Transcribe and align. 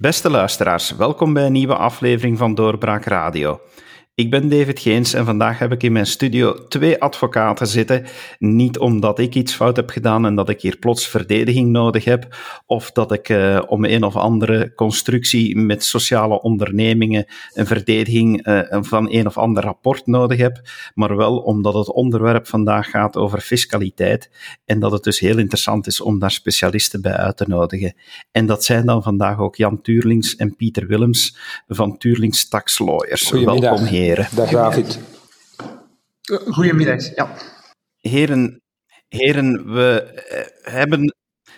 Beste 0.00 0.30
luisteraars, 0.30 0.90
welkom 0.96 1.32
bij 1.32 1.46
een 1.46 1.52
nieuwe 1.52 1.76
aflevering 1.76 2.38
van 2.38 2.54
Doorbraak 2.54 3.04
Radio. 3.04 3.60
Ik 4.20 4.30
ben 4.30 4.48
David 4.48 4.80
Geens 4.80 5.14
en 5.14 5.24
vandaag 5.24 5.58
heb 5.58 5.72
ik 5.72 5.82
in 5.82 5.92
mijn 5.92 6.06
studio 6.06 6.54
twee 6.68 7.00
advocaten 7.00 7.66
zitten. 7.66 8.04
Niet 8.38 8.78
omdat 8.78 9.18
ik 9.18 9.34
iets 9.34 9.54
fout 9.54 9.76
heb 9.76 9.90
gedaan 9.90 10.26
en 10.26 10.34
dat 10.34 10.48
ik 10.48 10.60
hier 10.60 10.76
plots 10.76 11.08
verdediging 11.08 11.70
nodig 11.70 12.04
heb, 12.04 12.36
of 12.66 12.90
dat 12.90 13.12
ik 13.12 13.28
uh, 13.28 13.62
om 13.66 13.84
een 13.84 14.02
of 14.02 14.16
andere 14.16 14.74
constructie 14.74 15.56
met 15.56 15.84
sociale 15.84 16.42
ondernemingen 16.42 17.26
een 17.52 17.66
verdediging 17.66 18.46
uh, 18.46 18.60
van 18.70 19.12
een 19.12 19.26
of 19.26 19.38
ander 19.38 19.62
rapport 19.62 20.06
nodig 20.06 20.38
heb, 20.38 20.60
maar 20.94 21.16
wel 21.16 21.38
omdat 21.38 21.74
het 21.74 21.92
onderwerp 21.92 22.46
vandaag 22.46 22.90
gaat 22.90 23.16
over 23.16 23.40
fiscaliteit 23.40 24.30
en 24.64 24.80
dat 24.80 24.92
het 24.92 25.02
dus 25.02 25.18
heel 25.18 25.38
interessant 25.38 25.86
is 25.86 26.00
om 26.00 26.18
daar 26.18 26.30
specialisten 26.30 27.02
bij 27.02 27.16
uit 27.16 27.36
te 27.36 27.44
nodigen. 27.48 27.94
En 28.32 28.46
dat 28.46 28.64
zijn 28.64 28.86
dan 28.86 29.02
vandaag 29.02 29.38
ook 29.38 29.56
Jan 29.56 29.80
Tuurlings 29.80 30.36
en 30.36 30.56
Pieter 30.56 30.86
Willems 30.86 31.36
van 31.68 31.98
Tuurlings 31.98 32.48
Tax 32.48 32.78
Lawyers. 32.78 33.30
Welkom 33.30 33.84
heren 33.84 34.08
heren. 34.10 34.28
Dag 34.34 34.50
David. 34.50 34.98
Goedemiddag, 36.48 37.14
ja. 37.14 37.30
Heren, 38.00 38.62
heren 39.08 39.74
we, 39.74 40.02
eh, 40.02 40.72
hebben, 40.72 41.14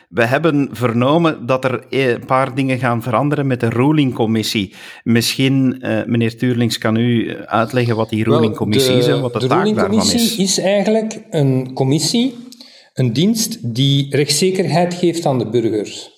we 0.09 0.24
hebben 0.24 0.69
vernomen 0.73 1.46
dat 1.46 1.65
er 1.65 1.87
een 1.91 2.24
paar 2.24 2.55
dingen 2.55 2.79
gaan 2.79 3.02
veranderen 3.02 3.46
met 3.46 3.60
de 3.60 3.69
rulingcommissie. 3.69 4.74
Misschien, 5.02 5.79
uh, 5.80 6.05
meneer 6.05 6.38
Tuurlings, 6.38 6.79
kan 6.79 6.96
u 6.96 7.37
uitleggen 7.45 7.96
wat 7.96 8.09
die 8.09 8.24
rulingcommissie 8.24 8.96
is 8.96 9.07
en 9.07 9.21
wat 9.21 9.32
de, 9.32 9.38
de 9.38 9.46
taak 9.46 9.65
daarvan 9.65 9.74
is. 9.74 9.79
De 9.79 9.87
rulingcommissie 9.87 10.45
is 10.45 10.59
eigenlijk 10.59 11.21
een 11.30 11.73
commissie, 11.73 12.34
een 12.95 13.12
dienst 13.12 13.74
die 13.74 14.16
rechtszekerheid 14.16 14.95
geeft 14.95 15.27
aan 15.27 15.38
de 15.38 15.49
burgers. 15.49 16.10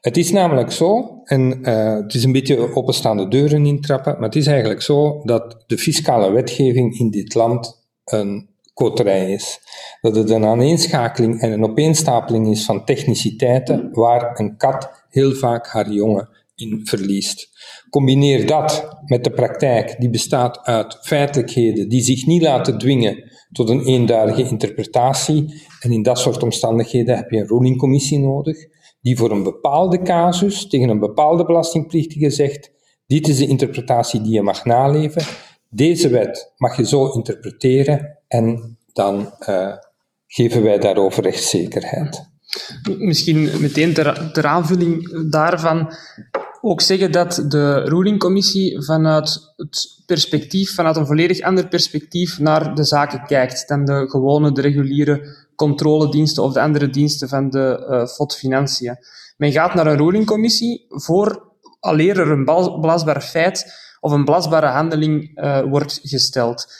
Het 0.00 0.16
is 0.16 0.30
namelijk 0.30 0.72
zo, 0.72 1.20
en 1.24 1.58
uh, 1.62 1.94
het 1.94 2.14
is 2.14 2.24
een 2.24 2.32
beetje 2.32 2.74
openstaande 2.74 3.28
deuren 3.28 3.66
intrappen, 3.66 4.12
maar 4.12 4.22
het 4.22 4.36
is 4.36 4.46
eigenlijk 4.46 4.82
zo 4.82 5.20
dat 5.24 5.64
de 5.66 5.78
fiscale 5.78 6.32
wetgeving 6.32 6.98
in 6.98 7.10
dit 7.10 7.34
land 7.34 7.88
een 8.04 8.48
koterij 8.74 9.32
is. 9.32 9.58
Dat 10.00 10.16
het 10.16 10.30
een 10.30 10.44
aaneenschakeling 10.44 11.40
en 11.40 11.52
een 11.52 11.64
opeenstapeling 11.64 12.50
is 12.50 12.64
van 12.64 12.84
techniciteiten 12.84 13.88
waar 13.92 14.38
een 14.38 14.56
kat 14.56 15.04
heel 15.08 15.34
vaak 15.34 15.66
haar 15.66 15.90
jongen 15.90 16.28
in 16.54 16.80
verliest. 16.84 17.48
Combineer 17.90 18.46
dat 18.46 18.88
met 19.04 19.24
de 19.24 19.30
praktijk 19.30 19.96
die 19.98 20.10
bestaat 20.10 20.58
uit 20.62 20.98
feitelijkheden 21.02 21.88
die 21.88 22.02
zich 22.02 22.26
niet 22.26 22.42
laten 22.42 22.78
dwingen 22.78 23.30
tot 23.52 23.68
een 23.68 23.84
eenduidige 23.84 24.48
interpretatie. 24.48 25.62
En 25.80 25.92
in 25.92 26.02
dat 26.02 26.18
soort 26.18 26.42
omstandigheden 26.42 27.16
heb 27.16 27.30
je 27.30 27.38
een 27.38 27.46
rulingcommissie 27.46 28.18
nodig 28.18 28.56
die 29.00 29.16
voor 29.16 29.30
een 29.30 29.42
bepaalde 29.42 30.02
casus 30.02 30.68
tegen 30.68 30.88
een 30.88 30.98
bepaalde 30.98 31.44
belastingplichtige 31.44 32.30
zegt, 32.30 32.70
dit 33.06 33.28
is 33.28 33.38
de 33.38 33.46
interpretatie 33.46 34.20
die 34.20 34.32
je 34.32 34.42
mag 34.42 34.64
naleven, 34.64 35.22
deze 35.68 36.08
wet 36.08 36.52
mag 36.56 36.76
je 36.76 36.86
zo 36.86 37.12
interpreteren 37.12 38.18
en 38.28 38.78
dan 38.92 39.32
uh, 39.48 39.72
geven 40.26 40.62
wij 40.62 40.78
daarover 40.78 41.22
rechtszekerheid. 41.22 42.28
Misschien 42.98 43.50
meteen 43.60 43.92
ter, 43.94 44.32
ter 44.32 44.46
aanvulling 44.46 45.28
daarvan 45.30 45.92
ook 46.60 46.80
zeggen 46.80 47.12
dat 47.12 47.44
de 47.48 47.80
rulingcommissie 47.80 48.82
vanuit 48.84 49.52
het 49.56 50.02
perspectief, 50.06 50.74
vanuit 50.74 50.96
een 50.96 51.06
volledig 51.06 51.40
ander 51.40 51.68
perspectief 51.68 52.38
naar 52.38 52.74
de 52.74 52.84
zaken 52.84 53.26
kijkt 53.26 53.68
dan 53.68 53.84
de 53.84 54.08
gewone, 54.08 54.52
de 54.52 54.60
reguliere 54.60 55.48
controlediensten 55.60 56.42
of 56.42 56.52
de 56.52 56.60
andere 56.60 56.90
diensten 56.90 57.28
van 57.28 57.50
de 57.50 57.86
uh, 57.90 58.06
FOD 58.06 58.36
Financiën. 58.36 58.96
Men 59.36 59.52
gaat 59.52 59.74
naar 59.74 59.86
een 59.86 59.96
rulingcommissie 59.96 60.86
voor 60.88 61.48
alleer 61.80 62.18
er 62.20 62.30
een 62.30 62.44
belastbaar 62.80 63.20
feit 63.20 63.72
of 64.00 64.12
een 64.12 64.24
belastbare 64.24 64.66
handeling 64.66 65.30
uh, 65.34 65.60
wordt 65.60 66.00
gesteld. 66.02 66.72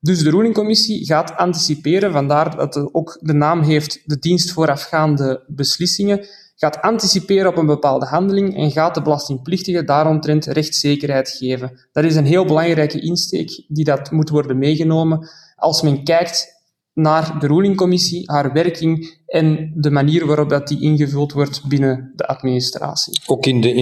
Dus 0.00 0.22
de 0.22 0.30
rulingcommissie 0.30 1.06
gaat 1.06 1.36
anticiperen, 1.36 2.12
vandaar 2.12 2.56
dat 2.56 2.74
het 2.74 2.94
ook 2.94 3.18
de 3.20 3.32
naam 3.32 3.62
heeft 3.62 4.02
de 4.04 4.18
dienst 4.18 4.50
voorafgaande 4.50 5.44
beslissingen, 5.46 6.26
gaat 6.56 6.80
anticiperen 6.80 7.50
op 7.50 7.56
een 7.56 7.66
bepaalde 7.66 8.06
handeling 8.06 8.56
en 8.56 8.70
gaat 8.70 8.94
de 8.94 9.02
belastingplichtige 9.02 9.84
daaromtrent 9.84 10.44
rechtszekerheid 10.44 11.28
geven. 11.28 11.88
Dat 11.92 12.04
is 12.04 12.16
een 12.16 12.26
heel 12.26 12.44
belangrijke 12.44 13.00
insteek 13.00 13.64
die 13.68 13.84
dat 13.84 14.10
moet 14.10 14.28
worden 14.28 14.58
meegenomen 14.58 15.28
als 15.56 15.82
men 15.82 16.04
kijkt 16.04 16.55
naar 16.96 17.38
de 17.40 17.46
rulingcommissie, 17.46 18.22
haar 18.26 18.52
werking 18.52 19.18
en 19.26 19.72
de 19.74 19.90
manier 19.90 20.26
waarop 20.26 20.48
dat 20.48 20.68
die 20.68 20.82
ingevuld 20.82 21.32
wordt 21.32 21.62
binnen 21.68 22.12
de 22.14 22.26
administratie. 22.26 23.20
Ook 23.26 23.46
in 23.46 23.60
de 23.60 23.74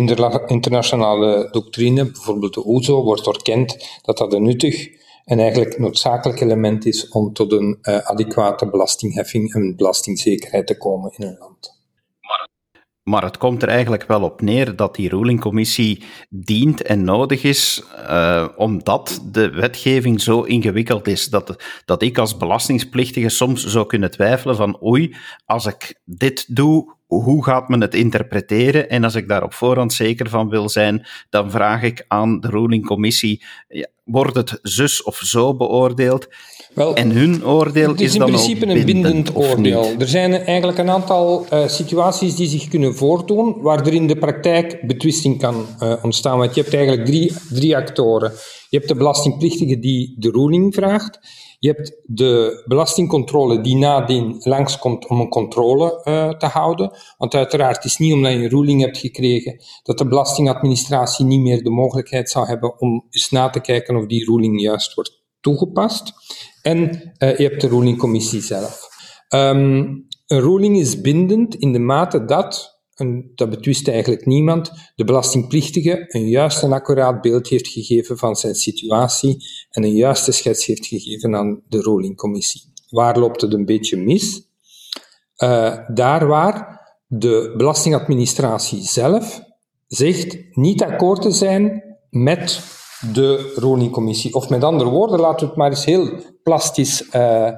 internationale 0.46 1.48
doctrine, 1.50 2.04
bijvoorbeeld 2.04 2.54
de 2.54 2.66
OESO, 2.66 3.02
wordt 3.02 3.26
erkend 3.26 4.00
dat 4.02 4.18
dat 4.18 4.32
een 4.32 4.42
nuttig 4.42 4.88
en 5.24 5.38
eigenlijk 5.38 5.78
noodzakelijk 5.78 6.40
element 6.40 6.86
is 6.86 7.08
om 7.08 7.32
tot 7.32 7.52
een 7.52 7.78
uh, 7.82 7.98
adequate 7.98 8.66
belastingheffing 8.66 9.54
en 9.54 9.76
belastingzekerheid 9.76 10.66
te 10.66 10.76
komen 10.76 11.12
in 11.16 11.26
een 11.26 11.36
land. 11.38 11.73
Maar 13.04 13.22
het 13.22 13.36
komt 13.36 13.62
er 13.62 13.68
eigenlijk 13.68 14.06
wel 14.06 14.22
op 14.22 14.40
neer 14.40 14.76
dat 14.76 14.94
die 14.94 15.08
rulingcommissie 15.08 16.02
dient 16.30 16.82
en 16.82 17.04
nodig 17.04 17.42
is, 17.42 17.82
uh, 17.96 18.48
omdat 18.56 19.22
de 19.30 19.50
wetgeving 19.50 20.20
zo 20.20 20.42
ingewikkeld 20.42 21.06
is. 21.06 21.28
Dat, 21.28 21.56
dat 21.84 22.02
ik 22.02 22.18
als 22.18 22.36
belastingplichtige 22.36 23.28
soms 23.28 23.66
zou 23.66 23.86
kunnen 23.86 24.10
twijfelen 24.10 24.56
van 24.56 24.82
oei, 24.82 25.16
als 25.44 25.66
ik 25.66 26.00
dit 26.04 26.56
doe, 26.56 26.94
hoe 27.22 27.44
gaat 27.44 27.68
men 27.68 27.80
het 27.80 27.94
interpreteren? 27.94 28.88
En 28.88 29.04
als 29.04 29.14
ik 29.14 29.28
daar 29.28 29.42
op 29.42 29.54
voorhand 29.54 29.92
zeker 29.92 30.28
van 30.28 30.48
wil 30.48 30.68
zijn, 30.68 31.06
dan 31.30 31.50
vraag 31.50 31.82
ik 31.82 32.04
aan 32.08 32.40
de 32.40 32.48
rulingcommissie, 32.48 33.42
ja, 33.68 33.86
wordt 34.04 34.36
het 34.36 34.58
zus 34.62 35.02
of 35.02 35.16
zo 35.16 35.56
beoordeeld? 35.56 36.28
Wel, 36.74 36.94
en 36.94 37.10
hun 37.10 37.46
oordeel 37.46 37.94
is, 37.94 38.00
is 38.00 38.14
in 38.14 38.24
principe 38.24 38.66
een 38.66 38.84
bindend 38.84 39.36
oordeel. 39.36 39.94
Er 39.98 40.08
zijn 40.08 40.32
eigenlijk 40.32 40.78
een 40.78 40.90
aantal 40.90 41.46
uh, 41.52 41.68
situaties 41.68 42.34
die 42.34 42.48
zich 42.48 42.68
kunnen 42.68 42.94
voordoen 42.94 43.62
waar 43.62 43.86
er 43.86 43.92
in 43.92 44.06
de 44.06 44.16
praktijk 44.16 44.86
betwisting 44.86 45.38
kan 45.38 45.66
uh, 45.80 45.94
ontstaan. 46.02 46.38
Want 46.38 46.54
je 46.54 46.60
hebt 46.60 46.74
eigenlijk 46.74 47.06
drie, 47.06 47.32
drie 47.50 47.76
actoren. 47.76 48.32
Je 48.68 48.76
hebt 48.76 48.88
de 48.88 48.94
belastingplichtige 48.94 49.78
die 49.78 50.14
de 50.18 50.30
ruling 50.30 50.74
vraagt. 50.74 51.18
Je 51.64 51.70
hebt 51.70 52.00
de 52.06 52.62
belastingcontrole 52.66 53.60
die 53.60 53.76
nadien 53.76 54.36
langskomt 54.38 55.08
om 55.08 55.20
een 55.20 55.28
controle 55.28 56.02
uh, 56.04 56.28
te 56.28 56.46
houden. 56.46 56.96
Want 57.18 57.34
uiteraard 57.34 57.84
is 57.84 57.90
het 57.90 58.00
niet 58.00 58.12
omdat 58.12 58.32
je 58.32 58.38
een 58.38 58.48
ruling 58.48 58.80
hebt 58.80 58.98
gekregen 58.98 59.62
dat 59.82 59.98
de 59.98 60.08
belastingadministratie 60.08 61.24
niet 61.24 61.40
meer 61.40 61.62
de 61.62 61.70
mogelijkheid 61.70 62.30
zou 62.30 62.46
hebben 62.46 62.80
om 62.80 63.06
eens 63.10 63.30
na 63.30 63.50
te 63.50 63.60
kijken 63.60 63.96
of 63.96 64.06
die 64.06 64.24
ruling 64.24 64.60
juist 64.60 64.94
wordt 64.94 65.22
toegepast. 65.40 66.12
En 66.62 66.78
uh, 67.18 67.38
je 67.38 67.42
hebt 67.42 67.60
de 67.60 67.68
rulingcommissie 67.68 68.40
zelf. 68.40 68.88
Um, 69.28 70.06
een 70.26 70.40
ruling 70.40 70.78
is 70.78 71.00
bindend 71.00 71.54
in 71.54 71.72
de 71.72 71.78
mate 71.78 72.24
dat, 72.24 72.73
en 72.94 73.32
dat 73.34 73.50
betwist 73.50 73.88
eigenlijk 73.88 74.26
niemand, 74.26 74.70
de 74.94 75.04
belastingplichtige 75.04 76.04
een 76.08 76.28
juist 76.28 76.62
en 76.62 76.72
accuraat 76.72 77.20
beeld 77.20 77.48
heeft 77.48 77.68
gegeven 77.68 78.18
van 78.18 78.36
zijn 78.36 78.54
situatie 78.54 79.36
en 79.70 79.84
een 79.84 79.94
juiste 79.94 80.32
schets 80.32 80.66
heeft 80.66 80.86
gegeven 80.86 81.36
aan 81.36 81.62
de 81.68 81.80
rulingcommissie. 81.80 82.72
Waar 82.88 83.18
loopt 83.18 83.40
het 83.40 83.52
een 83.52 83.64
beetje 83.64 83.96
mis? 83.96 84.48
Uh, 85.36 85.78
daar 85.94 86.26
waar 86.26 86.82
de 87.06 87.54
belastingadministratie 87.56 88.82
zelf 88.82 89.42
zegt 89.86 90.56
niet 90.56 90.82
akkoord 90.82 91.22
te 91.22 91.30
zijn 91.30 91.82
met 92.10 92.60
de 93.12 93.52
Roni-commissie. 93.56 94.34
Of 94.34 94.48
met 94.48 94.64
andere 94.64 94.90
woorden, 94.90 95.20
laten 95.20 95.40
we 95.40 95.46
het 95.46 95.56
maar 95.56 95.70
eens 95.70 95.84
heel 95.84 96.20
plastisch 96.42 97.02
uh, 97.02 97.50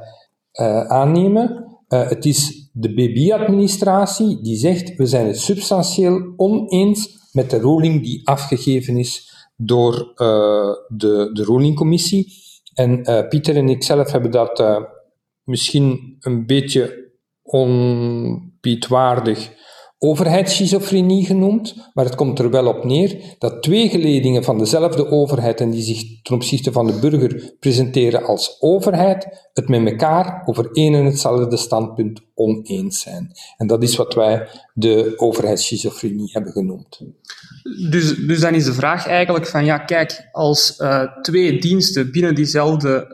uh, 0.52 0.86
aannemen. 0.86 1.64
Het 1.88 2.24
is 2.24 2.65
de 2.78 2.94
BB-administratie 2.94 4.42
die 4.42 4.56
zegt, 4.56 4.96
we 4.96 5.06
zijn 5.06 5.26
het 5.26 5.38
substantieel 5.38 6.32
oneens 6.36 7.28
met 7.32 7.50
de 7.50 7.58
ruling 7.58 8.02
die 8.02 8.28
afgegeven 8.28 8.96
is 8.96 9.34
door 9.56 10.12
de, 10.88 11.30
de 11.32 11.44
rulingcommissie. 11.44 12.32
En 12.74 13.02
Pieter 13.28 13.56
en 13.56 13.68
ik 13.68 13.82
zelf 13.82 14.10
hebben 14.10 14.30
dat 14.30 14.80
misschien 15.42 16.16
een 16.20 16.46
beetje 16.46 17.10
onpietwaardig 17.42 19.50
overheidsschizofrenie 19.98 21.26
genoemd, 21.26 21.90
maar 21.94 22.04
het 22.04 22.14
komt 22.14 22.38
er 22.38 22.50
wel 22.50 22.66
op 22.66 22.84
neer 22.84 23.36
dat 23.38 23.62
twee 23.62 23.88
geledingen 23.88 24.44
van 24.44 24.58
dezelfde 24.58 25.10
overheid 25.10 25.60
en 25.60 25.70
die 25.70 25.82
zich 25.82 26.22
ten 26.22 26.34
opzichte 26.34 26.72
van 26.72 26.86
de 26.86 26.98
burger 26.98 27.54
presenteren 27.60 28.24
als 28.24 28.56
overheid, 28.60 29.48
het 29.52 29.68
met 29.68 29.86
elkaar 29.86 30.42
over 30.44 30.70
één 30.72 30.94
en 30.94 31.04
hetzelfde 31.04 31.56
standpunt 31.56 32.20
oneens 32.34 33.00
zijn. 33.00 33.32
En 33.56 33.66
dat 33.66 33.82
is 33.82 33.96
wat 33.96 34.14
wij 34.14 34.48
de 34.74 35.12
overheidsschizofrenie 35.16 36.30
hebben 36.32 36.52
genoemd. 36.52 37.00
Dus, 37.90 38.16
dus 38.26 38.40
dan 38.40 38.54
is 38.54 38.64
de 38.64 38.72
vraag 38.72 39.06
eigenlijk 39.06 39.46
van, 39.46 39.64
ja 39.64 39.78
kijk, 39.78 40.28
als 40.32 40.78
uh, 40.78 41.02
twee 41.22 41.60
diensten 41.60 42.12
binnen 42.12 42.34
diezelfde 42.34 43.06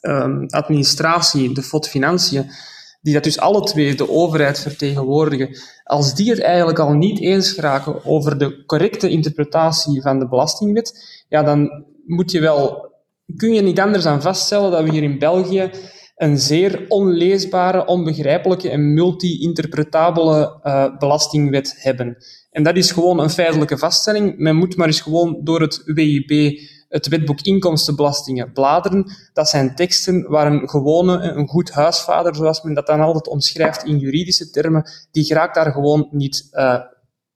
uh, 0.00 0.46
administratie, 0.48 1.54
de 1.54 1.62
FOD 1.62 1.88
Financiën, 1.88 2.50
die 3.02 3.14
dat 3.14 3.24
dus 3.24 3.38
alle 3.38 3.60
twee 3.60 3.94
de 3.94 4.10
overheid 4.10 4.60
vertegenwoordigen, 4.60 5.56
als 5.84 6.14
die 6.14 6.30
het 6.30 6.40
eigenlijk 6.40 6.78
al 6.78 6.92
niet 6.92 7.20
eens 7.20 7.56
raken 7.56 8.04
over 8.04 8.38
de 8.38 8.64
correcte 8.64 9.08
interpretatie 9.08 10.02
van 10.02 10.18
de 10.18 10.28
belastingwet, 10.28 11.24
ja, 11.28 11.42
dan 11.42 11.84
moet 12.06 12.30
je 12.30 12.40
wel, 12.40 12.90
kun 13.36 13.52
je 13.54 13.62
niet 13.62 13.80
anders 13.80 14.04
dan 14.04 14.22
vaststellen 14.22 14.70
dat 14.70 14.82
we 14.84 14.90
hier 14.90 15.02
in 15.02 15.18
België 15.18 15.70
een 16.16 16.38
zeer 16.38 16.84
onleesbare, 16.88 17.86
onbegrijpelijke 17.86 18.70
en 18.70 18.94
multi-interpretabele 18.94 20.60
uh, 20.62 20.98
belastingwet 20.98 21.74
hebben. 21.78 22.16
En 22.50 22.62
dat 22.62 22.76
is 22.76 22.90
gewoon 22.90 23.20
een 23.20 23.30
feitelijke 23.30 23.78
vaststelling. 23.78 24.38
Men 24.38 24.56
moet 24.56 24.76
maar 24.76 24.86
eens 24.86 25.00
gewoon 25.00 25.40
door 25.44 25.60
het 25.60 25.82
WIB, 25.84 26.58
het 26.96 27.08
wetboek 27.08 27.40
inkomstenbelastingen, 27.40 28.52
bladeren. 28.52 29.12
Dat 29.32 29.48
zijn 29.48 29.74
teksten 29.74 30.28
waar 30.28 30.52
een 30.52 30.68
gewone, 30.68 31.18
een 31.20 31.48
goed 31.48 31.70
huisvader, 31.70 32.34
zoals 32.34 32.62
men 32.62 32.74
dat 32.74 32.86
dan 32.86 33.00
altijd 33.00 33.28
omschrijft 33.28 33.84
in 33.84 33.98
juridische 33.98 34.50
termen, 34.50 34.90
die 35.10 35.34
raakt 35.34 35.54
daar 35.54 35.72
gewoon 35.72 36.08
niet 36.10 36.48
uh, 36.52 36.80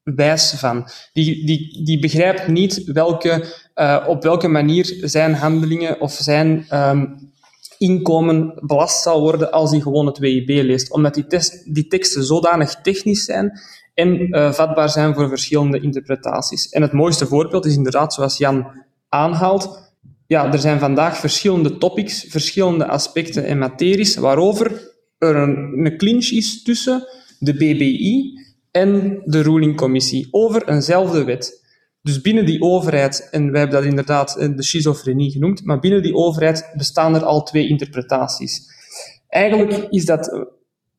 wijs 0.02 0.50
van. 0.50 0.88
Die, 1.12 1.46
die, 1.46 1.84
die 1.84 2.00
begrijpt 2.00 2.48
niet 2.48 2.84
welke, 2.84 3.44
uh, 3.74 4.04
op 4.08 4.22
welke 4.22 4.48
manier 4.48 4.96
zijn 5.00 5.34
handelingen 5.34 6.00
of 6.00 6.12
zijn 6.12 6.66
um, 6.70 7.30
inkomen 7.78 8.60
belast 8.66 9.02
zal 9.02 9.20
worden 9.20 9.52
als 9.52 9.70
hij 9.70 9.80
gewoon 9.80 10.06
het 10.06 10.18
WIB 10.18 10.48
leest. 10.48 10.92
Omdat 10.92 11.14
die, 11.14 11.26
die 11.64 11.86
teksten 11.86 12.24
zodanig 12.24 12.80
technisch 12.80 13.24
zijn 13.24 13.60
en 13.94 14.36
uh, 14.36 14.52
vatbaar 14.52 14.88
zijn 14.88 15.14
voor 15.14 15.28
verschillende 15.28 15.80
interpretaties. 15.80 16.68
En 16.68 16.82
het 16.82 16.92
mooiste 16.92 17.26
voorbeeld 17.26 17.66
is 17.66 17.76
inderdaad, 17.76 18.14
zoals 18.14 18.38
Jan 18.38 18.66
aanhaalt, 19.10 19.92
ja, 20.26 20.52
er 20.52 20.58
zijn 20.58 20.78
vandaag 20.78 21.16
verschillende 21.16 21.78
topics, 21.78 22.24
verschillende 22.28 22.86
aspecten 22.86 23.44
en 23.44 23.58
materies 23.58 24.16
waarover 24.16 24.92
er 25.18 25.36
een, 25.36 25.86
een 25.86 25.96
clinch 25.96 26.30
is 26.30 26.62
tussen 26.62 27.06
de 27.38 27.54
BBI 27.54 28.32
en 28.70 29.22
de 29.24 29.42
rulingcommissie 29.42 30.28
over 30.30 30.68
eenzelfde 30.68 31.24
wet. 31.24 31.68
Dus 32.02 32.20
binnen 32.20 32.46
die 32.46 32.60
overheid, 32.60 33.28
en 33.30 33.50
wij 33.50 33.60
hebben 33.60 33.80
dat 33.80 33.88
inderdaad 33.88 34.36
eh, 34.36 34.56
de 34.56 34.62
schizofrenie 34.62 35.30
genoemd, 35.30 35.64
maar 35.64 35.78
binnen 35.78 36.02
die 36.02 36.14
overheid 36.14 36.72
bestaan 36.76 37.14
er 37.14 37.24
al 37.24 37.42
twee 37.42 37.68
interpretaties. 37.68 38.68
Eigenlijk 39.28 39.86
is 39.90 40.04
dat 40.04 40.46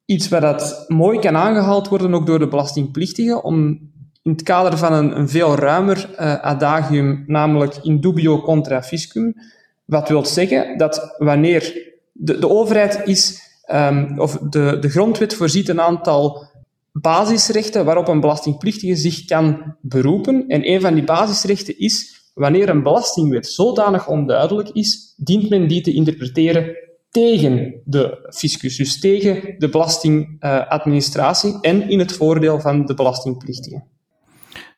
iets 0.05 0.29
waar 0.29 0.41
dat 0.41 0.85
mooi 0.87 1.19
kan 1.19 1.35
aangehaald 1.35 1.87
worden, 1.87 2.13
ook 2.13 2.25
door 2.25 2.39
de 2.39 2.47
belastingplichtigen, 2.47 3.43
om 3.43 3.90
in 4.21 4.31
het 4.31 4.44
kader 4.44 4.77
van 4.77 4.94
een, 4.94 5.18
een 5.18 5.29
veel 5.29 5.56
ruimer 5.56 6.09
uh, 6.12 6.35
adagium, 6.35 7.23
namelijk 7.27 7.75
in 7.81 8.00
dubio 8.00 8.41
contra 8.41 8.83
fiscum, 8.83 9.33
wat 9.85 10.09
wil 10.09 10.25
zeggen 10.25 10.77
dat 10.77 11.15
wanneer 11.18 11.94
de, 12.12 12.39
de 12.39 12.50
overheid 12.50 13.01
is, 13.06 13.41
um, 13.71 14.19
of 14.19 14.38
de, 14.38 14.77
de 14.79 14.89
grondwet 14.89 15.33
voorziet 15.33 15.69
een 15.69 15.81
aantal 15.81 16.50
basisrechten 16.91 17.85
waarop 17.85 18.07
een 18.07 18.19
belastingplichtige 18.19 18.95
zich 18.95 19.25
kan 19.25 19.75
beroepen. 19.81 20.47
En 20.47 20.69
een 20.69 20.81
van 20.81 20.94
die 20.94 21.03
basisrechten 21.03 21.79
is, 21.79 22.21
wanneer 22.33 22.69
een 22.69 22.83
belastingwet 22.83 23.47
zodanig 23.47 24.07
onduidelijk 24.07 24.69
is, 24.69 25.13
dient 25.17 25.50
men 25.50 25.67
die 25.67 25.81
te 25.81 25.94
interpreteren 25.94 26.75
tegen 27.09 27.81
de 27.85 28.29
fiscus, 28.33 28.77
dus 28.77 29.00
tegen 29.00 29.56
de 29.57 29.69
belastingadministratie 29.69 31.57
en 31.62 31.89
in 31.89 32.00
het 32.00 32.12
voordeel 32.12 32.59
van 32.59 32.85
de 32.85 32.94
belastingplichtige. 32.94 33.83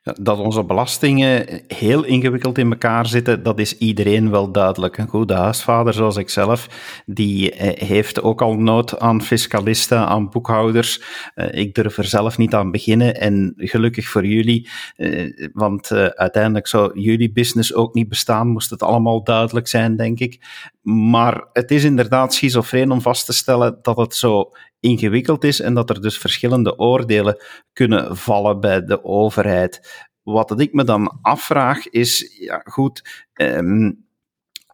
Dat 0.04 0.40
onze 0.40 0.64
belastingen 0.64 1.62
heel 1.68 2.04
ingewikkeld 2.04 2.58
in 2.58 2.72
elkaar 2.72 3.08
zitten, 3.08 3.44
dat 3.44 3.60
is 3.60 3.78
iedereen 3.78 4.30
wel 4.30 4.52
duidelijk. 4.52 4.98
Een 4.98 5.08
goede 5.08 5.34
huisvader 5.34 5.94
zoals 5.94 6.18
ik 6.18 6.30
zelf, 6.30 6.68
die 7.06 7.52
eh, 7.52 7.88
heeft 7.88 8.22
ook 8.22 8.42
al 8.42 8.54
nood 8.54 9.00
aan 9.00 9.22
fiscalisten, 9.22 9.98
aan 9.98 10.30
boekhouders. 10.30 11.02
Eh, 11.34 11.60
ik 11.62 11.76
durf 11.76 11.98
er 11.98 12.06
zelf 12.06 12.38
niet 12.38 12.54
aan 12.54 12.72
beginnen 12.72 13.16
en 13.16 13.54
gelukkig 13.58 14.08
voor 14.08 14.26
jullie, 14.26 14.70
eh, 14.96 15.50
want 15.54 15.92
uiteindelijk 15.92 16.68
zou 16.68 17.00
jullie 17.00 17.32
business 17.32 17.74
ook 17.74 17.94
niet 17.94 18.10
bestaan, 18.10 18.48
moest 18.48 18.70
het 18.70 18.84
allemaal 18.84 19.24
duidelijk 19.24 19.68
zijn, 19.68 19.96
denk 19.96 20.20
ik. 20.20 20.42
Maar 20.82 21.48
het 21.54 21.72
is 21.72 21.84
inderdaad 21.84 22.34
schizofreen 22.34 22.92
om 22.92 23.02
vast 23.02 23.26
te 23.26 23.34
stellen 23.34 23.80
dat 23.82 23.98
het 23.98 24.16
zo 24.16 24.52
ingewikkeld 24.84 25.44
is 25.44 25.60
en 25.60 25.74
dat 25.74 25.90
er 25.90 26.02
dus 26.02 26.18
verschillende 26.18 26.78
oordelen 26.78 27.44
kunnen 27.74 28.18
vallen 28.18 28.60
bij 28.60 28.86
de 28.86 29.04
overheid. 29.04 30.08
Wat 30.24 30.60
ik 30.60 30.74
me 30.74 30.84
dan 30.84 31.20
afvraag 31.22 31.90
is, 31.90 32.36
ja 32.40 32.62
goed, 32.66 33.26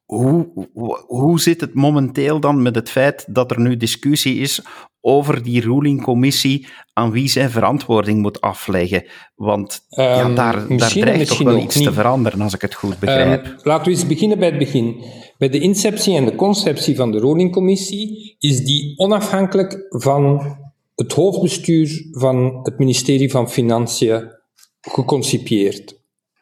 hoe, 0.06 0.68
hoe, 0.74 1.04
hoe, 1.08 1.40
zit 1.40 1.62
het 1.62 1.74
momenteel 1.74 2.40
dan 2.40 2.62
met 2.62 2.76
het 2.76 2.90
feit 2.90 3.26
dat 3.36 3.52
er 3.52 3.60
nu 3.60 3.78
discussie 3.78 4.40
is 4.40 4.62
over 5.02 5.44
die 5.44 5.62
rulingcommissie 5.62 6.68
aan 6.94 7.12
wie 7.12 7.28
zij 7.28 7.50
verantwoording 7.50 8.22
moet 8.22 8.42
afleggen? 8.42 9.06
Want 9.36 9.86
ja, 9.90 10.20
ehm, 10.20 10.36
daar, 10.36 10.78
daar 10.78 10.92
dreigt 10.92 11.28
toch 11.28 11.38
wel 11.38 11.58
iets 11.58 11.82
te 11.82 11.94
veranderen, 11.94 12.42
als 12.42 12.54
ik 12.54 12.62
het 12.62 12.74
goed 12.74 13.00
begrijp. 13.00 13.46
Um, 13.46 13.56
laten 13.64 13.86
we 13.86 13.92
eens 13.92 14.08
beginnen 14.08 14.40
bij 14.40 14.50
het 14.50 14.58
begin. 14.58 15.04
Bij 15.38 15.50
de 15.50 15.60
inceptie 15.60 16.16
en 16.16 16.26
de 16.26 16.36
conceptie 16.36 16.96
van 16.96 17.12
de 17.12 17.20
rulingcommissie 17.20 18.36
is 18.40 18.66
die 18.66 18.94
onafhankelijk 18.98 19.86
van 19.90 20.58
het 20.96 21.14
hoofdbestuur 21.14 22.08
van 22.12 22.60
het 22.64 22.80
ministerie 22.80 23.32
van 23.32 23.50
Financiën 23.50 24.38
geconcipieerd. 24.82 25.98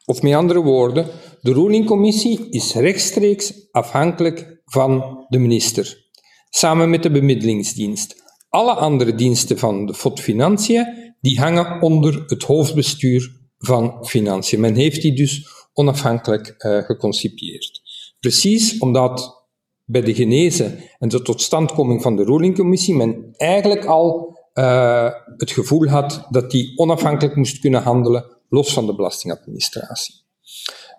Of 0.06 0.22
met 0.22 0.34
andere 0.34 0.62
woorden, 0.62 1.06
de 1.42 1.54
rulingcommissie 1.54 2.50
is 2.50 2.74
rechtstreeks 2.74 3.54
afhankelijk 3.72 4.62
van 4.66 5.26
de 5.30 5.38
minister, 5.38 6.06
samen 6.50 6.90
met 6.90 7.04
de 7.04 7.12
bemiddelingsdienst. 7.12 8.26
Alle 8.58 8.74
andere 8.74 9.16
diensten 9.16 9.58
van 9.58 9.86
de 9.86 9.94
FOD 9.94 10.20
Financiën 10.20 11.14
die 11.22 11.40
hangen 11.40 11.82
onder 11.82 12.24
het 12.28 12.44
hoofdbestuur 12.44 13.32
van 13.58 14.06
Financiën. 14.06 14.60
Men 14.60 14.76
heeft 14.76 15.02
die 15.02 15.14
dus 15.14 15.48
onafhankelijk 15.74 16.56
uh, 16.58 16.84
geconcipieerd. 16.84 17.82
Precies 18.20 18.78
omdat 18.78 19.46
bij 19.86 20.02
de 20.02 20.14
genese 20.14 20.78
en 21.00 21.10
de 21.10 21.22
totstandkoming 21.22 22.02
van 22.02 22.16
de 22.16 22.24
rulingcommissie 22.24 22.96
men 22.96 23.34
eigenlijk 23.36 23.86
al 23.86 24.38
uh, 24.54 25.10
het 25.38 25.52
gevoel 25.52 25.88
had 25.88 26.28
dat 26.30 26.52
die 26.52 26.78
onafhankelijk 26.78 27.36
moest 27.36 27.60
kunnen 27.60 27.84
handelen, 27.84 28.26
los 28.50 28.74
van 28.74 28.86
de 28.86 28.96
belastingadministratie. 28.96 30.16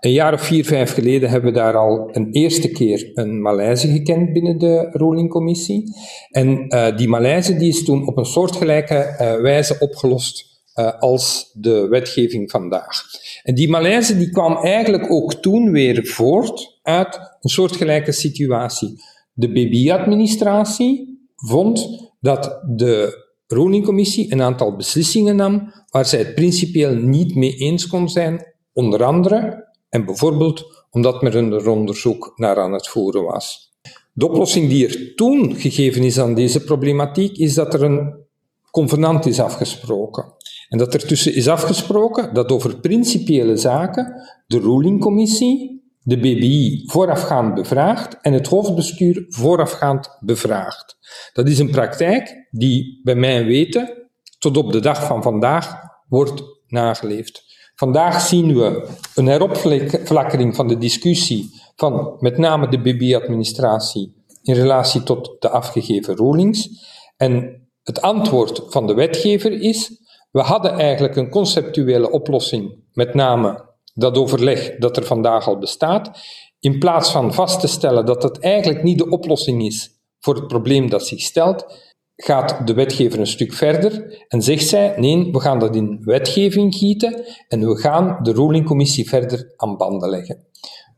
Een 0.00 0.12
jaar 0.12 0.33
of 0.33 0.43
vier, 0.43 0.64
vijf 0.64 0.93
geleden 0.93 1.31
hebben 1.31 1.52
we 1.52 1.59
daar 1.59 1.76
al 1.76 2.09
een 2.12 2.28
eerste 2.31 2.71
keer 2.71 3.11
een 3.14 3.43
malaise 3.43 3.88
gekend 3.88 4.33
binnen 4.33 4.59
de 4.59 4.88
rulingcommissie. 4.93 5.93
En 6.31 6.75
uh, 6.75 6.97
die 6.97 7.09
malaise 7.09 7.57
die 7.57 7.69
is 7.69 7.85
toen 7.85 8.07
op 8.07 8.17
een 8.17 8.25
soortgelijke 8.26 8.95
uh, 8.95 9.40
wijze 9.40 9.76
opgelost 9.78 10.62
uh, 10.75 10.93
als 10.99 11.50
de 11.52 11.88
wetgeving 11.88 12.50
vandaag. 12.50 13.02
En 13.43 13.55
die 13.55 13.69
malaise 13.69 14.19
die 14.19 14.31
kwam 14.31 14.57
eigenlijk 14.57 15.11
ook 15.11 15.35
toen 15.35 15.71
weer 15.71 16.07
voort 16.07 16.78
uit 16.83 17.19
een 17.40 17.50
soortgelijke 17.50 18.12
situatie. 18.12 19.02
De 19.33 19.49
BB-administratie 19.49 21.21
vond 21.37 22.09
dat 22.21 22.61
de 22.76 23.26
rulingcommissie 23.47 24.33
een 24.33 24.43
aantal 24.43 24.76
beslissingen 24.76 25.37
nam 25.37 25.73
waar 25.90 26.07
zij 26.07 26.19
het 26.19 26.35
principieel 26.35 26.95
niet 26.95 27.35
mee 27.35 27.55
eens 27.55 27.87
kon 27.87 28.09
zijn, 28.09 28.55
onder 28.73 29.05
andere 29.05 29.67
en 29.88 30.04
bijvoorbeeld 30.04 30.87
omdat 30.90 31.23
men 31.23 31.52
er 31.52 31.68
onderzoek 31.68 32.33
naar 32.37 32.59
aan 32.59 32.73
het 32.73 32.88
voeren 32.88 33.25
was. 33.25 33.73
De 34.12 34.28
oplossing 34.28 34.68
die 34.68 34.87
er 34.87 35.14
toen 35.14 35.54
gegeven 35.54 36.02
is 36.02 36.18
aan 36.18 36.35
deze 36.35 36.64
problematiek 36.64 37.37
is 37.37 37.54
dat 37.54 37.75
er 37.75 37.83
een 37.83 38.26
convenant 38.71 39.26
is 39.26 39.40
afgesproken. 39.40 40.33
En 40.68 40.78
dat 40.78 40.95
er 40.95 41.07
tussen 41.07 41.35
is 41.35 41.49
afgesproken 41.49 42.35
dat 42.35 42.50
over 42.50 42.80
principiële 42.80 43.57
zaken 43.57 44.23
de 44.47 44.59
rulingcommissie 44.59 45.78
de 46.02 46.18
BBI 46.18 46.83
voorafgaand 46.87 47.54
bevraagt 47.54 48.18
en 48.21 48.33
het 48.33 48.47
hoofdbestuur 48.47 49.25
voorafgaand 49.28 50.16
bevraagt. 50.21 50.99
Dat 51.33 51.49
is 51.49 51.59
een 51.59 51.71
praktijk 51.71 52.49
die 52.50 53.00
bij 53.02 53.14
mijn 53.14 53.47
weten 53.47 54.09
tot 54.38 54.57
op 54.57 54.73
de 54.73 54.80
dag 54.80 55.07
van 55.07 55.23
vandaag 55.23 55.76
wordt 56.09 56.42
nageleefd. 56.66 57.48
Vandaag 57.78 58.20
zien 58.20 58.54
we 58.54 58.88
een 59.14 59.26
heropflakkering 59.26 60.56
van 60.56 60.68
de 60.68 60.78
discussie 60.78 61.50
van 61.76 62.16
met 62.18 62.38
name 62.38 62.68
de 62.68 62.80
BB-administratie 62.80 64.25
in 64.42 64.54
relatie 64.54 65.02
tot 65.02 65.37
de 65.38 65.49
afgegeven 65.49 66.16
rulings. 66.16 66.68
En 67.16 67.62
het 67.82 68.00
antwoord 68.00 68.62
van 68.68 68.87
de 68.87 68.94
wetgever 68.94 69.52
is, 69.52 69.90
we 70.30 70.40
hadden 70.40 70.73
eigenlijk 70.73 71.16
een 71.16 71.30
conceptuele 71.30 72.11
oplossing, 72.11 72.85
met 72.92 73.14
name 73.14 73.64
dat 73.94 74.18
overleg 74.18 74.76
dat 74.76 74.97
er 74.97 75.04
vandaag 75.04 75.47
al 75.47 75.58
bestaat, 75.58 76.11
in 76.58 76.78
plaats 76.78 77.11
van 77.11 77.35
vast 77.35 77.61
te 77.61 77.66
stellen 77.68 78.06
dat 78.06 78.23
het 78.23 78.40
eigenlijk 78.40 78.82
niet 78.82 78.99
de 78.99 79.11
oplossing 79.11 79.62
is 79.62 79.90
voor 80.18 80.35
het 80.35 80.47
probleem 80.47 80.90
dat 80.90 81.06
zich 81.06 81.20
stelt, 81.20 81.88
gaat 82.25 82.67
de 82.67 82.75
wetgever 82.75 83.19
een 83.19 83.27
stuk 83.27 83.53
verder 83.53 84.25
en 84.29 84.43
zegt 84.43 84.67
zij, 84.67 84.95
nee, 84.97 85.33
we 85.33 85.41
gaan 85.41 85.59
dat 85.59 85.77
in 85.77 86.01
wetgeving 86.05 86.75
gieten 86.75 87.25
en 87.49 87.69
we 87.69 87.77
gaan 87.77 88.19
de 88.23 88.33
rulingcommissie 88.33 89.09
verder 89.09 89.53
aan 89.57 89.77
banden 89.77 90.09
leggen. 90.11 90.47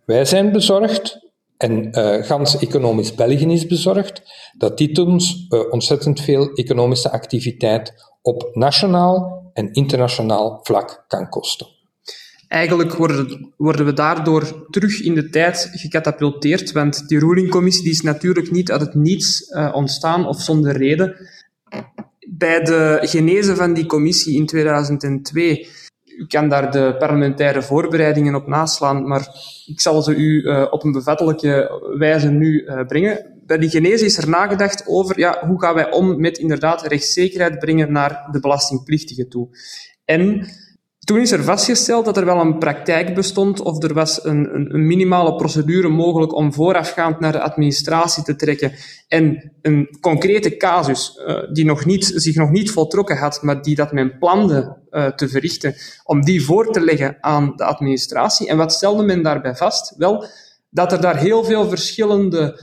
Wij 0.04 0.24
zijn 0.24 0.52
bezorgd 0.52 1.28
en 1.56 1.98
uh, 1.98 2.24
gans 2.24 2.58
economisch 2.58 3.14
België 3.14 3.52
is 3.52 3.66
bezorgd, 3.66 4.22
dat 4.58 4.78
dit 4.78 4.98
ons 4.98 5.46
uh, 5.48 5.60
ontzettend 5.70 6.20
veel 6.20 6.52
economische 6.52 7.10
activiteit 7.10 7.92
op 8.22 8.50
nationaal 8.52 9.50
en 9.52 9.72
internationaal 9.72 10.58
vlak 10.62 11.04
kan 11.08 11.28
kosten. 11.28 11.66
Eigenlijk 12.50 12.94
worden, 12.94 13.52
worden 13.56 13.86
we 13.86 13.92
daardoor 13.92 14.66
terug 14.70 15.00
in 15.00 15.14
de 15.14 15.28
tijd 15.28 15.70
gecatapulteerd, 15.72 16.72
want 16.72 17.08
die 17.08 17.18
rulingcommissie 17.18 17.82
die 17.82 17.92
is 17.92 18.00
natuurlijk 18.00 18.50
niet 18.50 18.70
uit 18.70 18.80
het 18.80 18.94
niets 18.94 19.50
uh, 19.50 19.70
ontstaan 19.74 20.26
of 20.26 20.40
zonder 20.40 20.76
reden. 20.76 21.16
Bij 22.28 22.60
de 22.60 22.98
genese 23.02 23.56
van 23.56 23.74
die 23.74 23.86
commissie 23.86 24.36
in 24.36 24.46
2002 24.46 25.68
u 26.20 26.26
kan 26.26 26.48
daar 26.48 26.70
de 26.70 26.96
parlementaire 26.98 27.62
voorbereidingen 27.62 28.34
op 28.34 28.46
naslaan, 28.46 29.08
maar 29.08 29.28
ik 29.66 29.80
zal 29.80 30.02
ze 30.02 30.14
u 30.14 30.42
uh, 30.42 30.66
op 30.70 30.84
een 30.84 30.92
bevattelijke 30.92 31.80
wijze 31.98 32.30
nu 32.30 32.62
uh, 32.62 32.86
brengen. 32.86 33.40
Bij 33.46 33.58
die 33.58 33.70
genese 33.70 34.04
is 34.04 34.18
er 34.18 34.28
nagedacht 34.28 34.86
over 34.86 35.18
ja, 35.18 35.46
hoe 35.46 35.60
gaan 35.60 35.74
wij 35.74 35.90
om 35.90 36.20
met 36.20 36.38
inderdaad 36.38 36.86
rechtszekerheid 36.86 37.58
brengen 37.58 37.92
naar 37.92 38.28
de 38.32 38.40
belastingplichtigen 38.40 39.28
toe. 39.28 39.48
En 40.04 40.46
toen 41.10 41.20
is 41.20 41.32
er 41.32 41.44
vastgesteld 41.44 42.04
dat 42.04 42.16
er 42.16 42.24
wel 42.24 42.40
een 42.40 42.58
praktijk 42.58 43.14
bestond 43.14 43.60
of 43.60 43.82
er 43.82 43.94
was 43.94 44.24
een, 44.24 44.54
een, 44.54 44.74
een, 44.74 44.86
minimale 44.86 45.34
procedure 45.34 45.88
mogelijk 45.88 46.34
om 46.34 46.52
voorafgaand 46.52 47.20
naar 47.20 47.32
de 47.32 47.40
administratie 47.40 48.22
te 48.22 48.36
trekken 48.36 48.72
en 49.08 49.52
een 49.62 49.96
concrete 50.00 50.56
casus 50.56 51.20
uh, 51.26 51.52
die 51.52 51.64
nog 51.64 51.84
niet, 51.84 52.12
zich 52.14 52.34
nog 52.34 52.50
niet 52.50 52.70
voltrokken 52.70 53.16
had, 53.16 53.42
maar 53.42 53.62
die 53.62 53.74
dat 53.74 53.92
men 53.92 54.18
plande 54.18 54.76
uh, 54.90 55.06
te 55.06 55.28
verrichten, 55.28 55.74
om 56.04 56.24
die 56.24 56.44
voor 56.44 56.72
te 56.72 56.80
leggen 56.80 57.16
aan 57.20 57.52
de 57.56 57.64
administratie. 57.64 58.48
En 58.48 58.56
wat 58.56 58.72
stelde 58.72 59.02
men 59.02 59.22
daarbij 59.22 59.54
vast? 59.54 59.94
Wel, 59.96 60.26
dat 60.70 60.92
er 60.92 61.00
daar 61.00 61.16
heel 61.16 61.44
veel 61.44 61.68
verschillende 61.68 62.60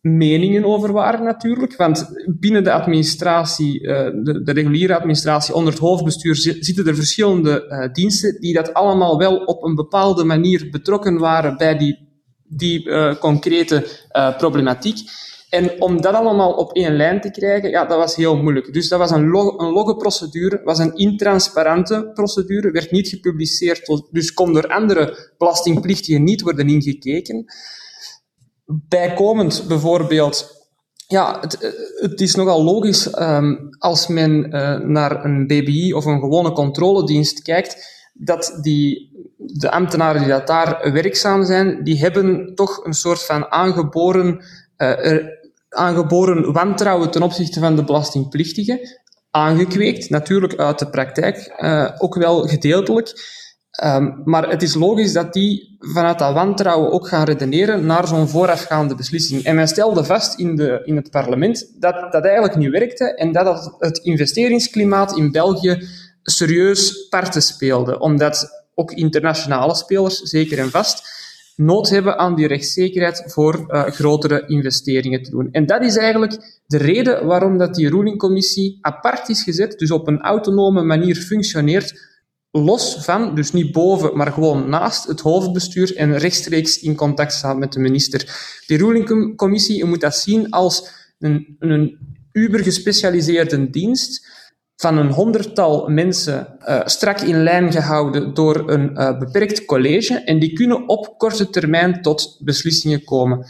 meningen 0.00 0.64
over 0.64 0.92
waren 0.92 1.24
natuurlijk. 1.24 1.76
Want 1.76 2.10
binnen 2.38 2.64
de 2.64 2.72
administratie, 2.72 3.80
uh, 3.82 3.88
de, 4.22 4.42
de, 4.42 4.52
reguliere 4.52 4.96
administratie, 4.96 5.54
onder 5.54 5.72
het 5.72 5.82
hoofdbestuur, 5.82 6.36
zitten 6.36 6.86
er 6.86 6.94
verschillende 6.94 7.66
uh, 7.68 7.92
diensten 7.92 8.40
die 8.40 8.54
dat 8.54 8.74
allemaal 8.74 9.18
wel 9.18 9.36
op 9.36 9.62
een 9.64 9.74
bepaalde 9.74 10.24
manier 10.24 10.68
betrokken 10.70 11.18
waren 11.18 11.56
bij 11.56 11.78
die, 11.78 11.98
die 12.48 12.88
uh, 12.88 13.14
concrete 13.14 13.86
problematiek. 14.36 14.98
En 15.50 15.80
om 15.80 16.00
dat 16.00 16.14
allemaal 16.14 16.52
op 16.52 16.72
één 16.72 16.96
lijn 16.96 17.20
te 17.20 17.30
krijgen, 17.30 17.70
ja, 17.70 17.84
dat 17.84 17.98
was 17.98 18.16
heel 18.16 18.36
moeilijk. 18.36 18.72
Dus 18.72 18.88
dat 18.88 18.98
was 18.98 19.10
een, 19.10 19.28
log 19.28 19.58
een 19.58 19.72
logge 19.72 19.96
procedure, 19.96 20.60
was 20.64 20.78
een 20.78 20.94
intransparante 20.94 22.10
procedure, 22.14 22.70
werd 22.70 22.90
niet 22.90 23.08
gepubliceerd, 23.08 24.06
dus 24.10 24.34
kon 24.34 24.52
door 24.52 24.66
andere 24.66 25.32
belastingplichtigen 25.38 26.24
niet 26.24 26.40
worden 26.40 26.68
ingekeken. 26.68 27.44
Bijkomend 28.72 29.64
bijvoorbeeld, 29.68 30.66
ja, 31.06 31.38
het, 31.40 31.74
het 32.00 32.20
is 32.20 32.34
nogal 32.34 32.64
logisch 32.64 33.18
um, 33.18 33.68
als 33.78 34.06
men 34.06 34.54
uh, 34.54 34.78
naar 34.78 35.24
een 35.24 35.46
BBI 35.46 35.92
of 35.92 36.04
een 36.04 36.20
gewone 36.20 36.52
controledienst 36.52 37.42
kijkt, 37.42 37.98
dat 38.12 38.58
die, 38.60 39.10
de 39.36 39.70
ambtenaren 39.70 40.22
die 40.22 40.44
daar 40.44 40.92
werkzaam 40.92 41.44
zijn, 41.44 41.84
die 41.84 41.98
hebben 41.98 42.54
toch 42.54 42.84
een 42.84 42.94
soort 42.94 43.22
van 43.22 43.50
aangeboren, 43.50 44.44
uh, 44.78 45.26
aangeboren 45.68 46.52
wantrouwen 46.52 47.10
ten 47.10 47.22
opzichte 47.22 47.60
van 47.60 47.76
de 47.76 47.84
belastingplichtigen. 47.84 48.80
Aangekweekt, 49.30 50.10
natuurlijk 50.10 50.56
uit 50.56 50.78
de 50.78 50.90
praktijk, 50.90 51.62
ook 51.98 52.14
wel 52.14 52.42
gedeeltelijk. 52.48 53.38
Um, 53.84 54.22
maar 54.24 54.50
het 54.50 54.62
is 54.62 54.74
logisch 54.74 55.12
dat 55.12 55.32
die 55.32 55.76
vanuit 55.78 56.18
dat 56.18 56.32
wantrouwen 56.32 56.92
ook 56.92 57.08
gaan 57.08 57.24
redeneren 57.24 57.86
naar 57.86 58.06
zo'n 58.06 58.28
voorafgaande 58.28 58.94
beslissing. 58.94 59.42
En 59.42 59.54
men 59.54 59.68
stelde 59.68 60.04
vast 60.04 60.38
in, 60.38 60.56
de, 60.56 60.80
in 60.84 60.96
het 60.96 61.10
parlement 61.10 61.72
dat 61.78 62.12
dat 62.12 62.24
eigenlijk 62.24 62.56
niet 62.56 62.70
werkte 62.70 63.14
en 63.14 63.32
dat 63.32 63.74
het 63.78 63.98
investeringsklimaat 63.98 65.16
in 65.16 65.30
België 65.30 65.88
serieus 66.22 67.08
parten 67.08 67.42
speelde. 67.42 67.98
Omdat 67.98 68.64
ook 68.74 68.92
internationale 68.92 69.74
spelers, 69.74 70.16
zeker 70.16 70.58
en 70.58 70.70
vast, 70.70 71.02
nood 71.56 71.88
hebben 71.90 72.18
aan 72.18 72.34
die 72.34 72.46
rechtszekerheid 72.46 73.22
voor 73.26 73.64
uh, 73.68 73.84
grotere 73.84 74.44
investeringen 74.46 75.22
te 75.22 75.30
doen. 75.30 75.48
En 75.52 75.66
dat 75.66 75.82
is 75.82 75.96
eigenlijk 75.96 76.60
de 76.66 76.78
reden 76.78 77.26
waarom 77.26 77.58
dat 77.58 77.74
die 77.74 77.88
rulingcommissie 77.88 78.78
apart 78.80 79.28
is 79.28 79.42
gezet, 79.42 79.78
dus 79.78 79.90
op 79.90 80.06
een 80.06 80.20
autonome 80.20 80.82
manier 80.82 81.16
functioneert, 81.16 82.09
los 82.50 82.96
van, 83.04 83.34
dus 83.34 83.52
niet 83.52 83.72
boven, 83.72 84.16
maar 84.16 84.32
gewoon 84.32 84.68
naast 84.68 85.06
het 85.06 85.20
hoofdbestuur 85.20 85.96
en 85.96 86.18
rechtstreeks 86.18 86.80
in 86.80 86.94
contact 86.94 87.32
staat 87.32 87.58
met 87.58 87.72
de 87.72 87.80
minister. 87.80 88.28
Die 88.66 88.78
rulingcommissie, 88.78 89.76
je 89.76 89.84
moet 89.84 90.00
dat 90.00 90.16
zien 90.16 90.50
als 90.50 90.90
een, 91.18 91.56
een 91.58 91.98
uber 92.32 92.60
gespecialiseerde 92.60 93.70
dienst 93.70 94.28
van 94.76 94.98
een 94.98 95.10
honderdtal 95.10 95.88
mensen 95.88 96.56
uh, 96.60 96.80
strak 96.84 97.20
in 97.20 97.42
lijn 97.42 97.72
gehouden 97.72 98.34
door 98.34 98.70
een 98.70 98.90
uh, 98.92 99.18
beperkt 99.18 99.64
college 99.64 100.14
en 100.14 100.38
die 100.38 100.52
kunnen 100.52 100.88
op 100.88 101.18
korte 101.18 101.50
termijn 101.50 102.02
tot 102.02 102.40
beslissingen 102.44 103.04
komen. 103.04 103.46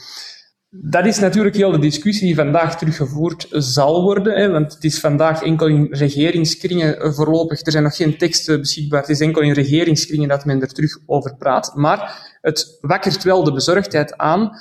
Dat 0.72 1.06
is 1.06 1.18
natuurlijk 1.18 1.56
heel 1.56 1.70
de 1.70 1.78
discussie 1.78 2.26
die 2.26 2.34
vandaag 2.34 2.78
teruggevoerd 2.78 3.46
zal 3.50 4.02
worden, 4.02 4.34
hè, 4.38 4.50
want 4.50 4.74
het 4.74 4.84
is 4.84 5.00
vandaag 5.00 5.42
enkel 5.42 5.66
in 5.66 5.86
regeringskringen 5.90 7.14
voorlopig, 7.14 7.60
er 7.60 7.72
zijn 7.72 7.84
nog 7.84 7.96
geen 7.96 8.18
teksten 8.18 8.60
beschikbaar, 8.60 9.00
het 9.00 9.10
is 9.10 9.20
enkel 9.20 9.42
in 9.42 9.52
regeringskringen 9.52 10.28
dat 10.28 10.44
men 10.44 10.60
er 10.60 10.72
terug 10.72 10.98
over 11.06 11.36
praat, 11.36 11.72
maar 11.74 12.28
het 12.40 12.78
wakkert 12.80 13.22
wel 13.22 13.44
de 13.44 13.52
bezorgdheid 13.52 14.16
aan 14.16 14.58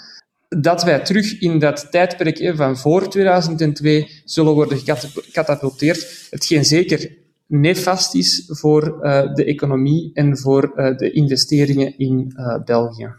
dat 0.47 0.83
wij 0.83 0.99
terug 0.99 1.39
in 1.39 1.59
dat 1.59 1.87
tijdperk 1.91 2.51
van 2.55 2.77
voor 2.77 3.09
2002 3.09 4.21
zullen 4.25 4.53
worden 4.53 4.77
gecatapulteerd, 4.77 6.27
hetgeen 6.29 6.65
zeker 6.65 7.17
nefast 7.45 8.15
is 8.15 8.43
voor 8.47 8.99
uh, 9.01 9.33
de 9.33 9.45
economie 9.45 10.11
en 10.13 10.37
voor 10.37 10.71
uh, 10.75 10.97
de 10.97 11.11
investeringen 11.11 11.97
in 11.97 12.33
uh, 12.35 12.63
België. 12.63 13.13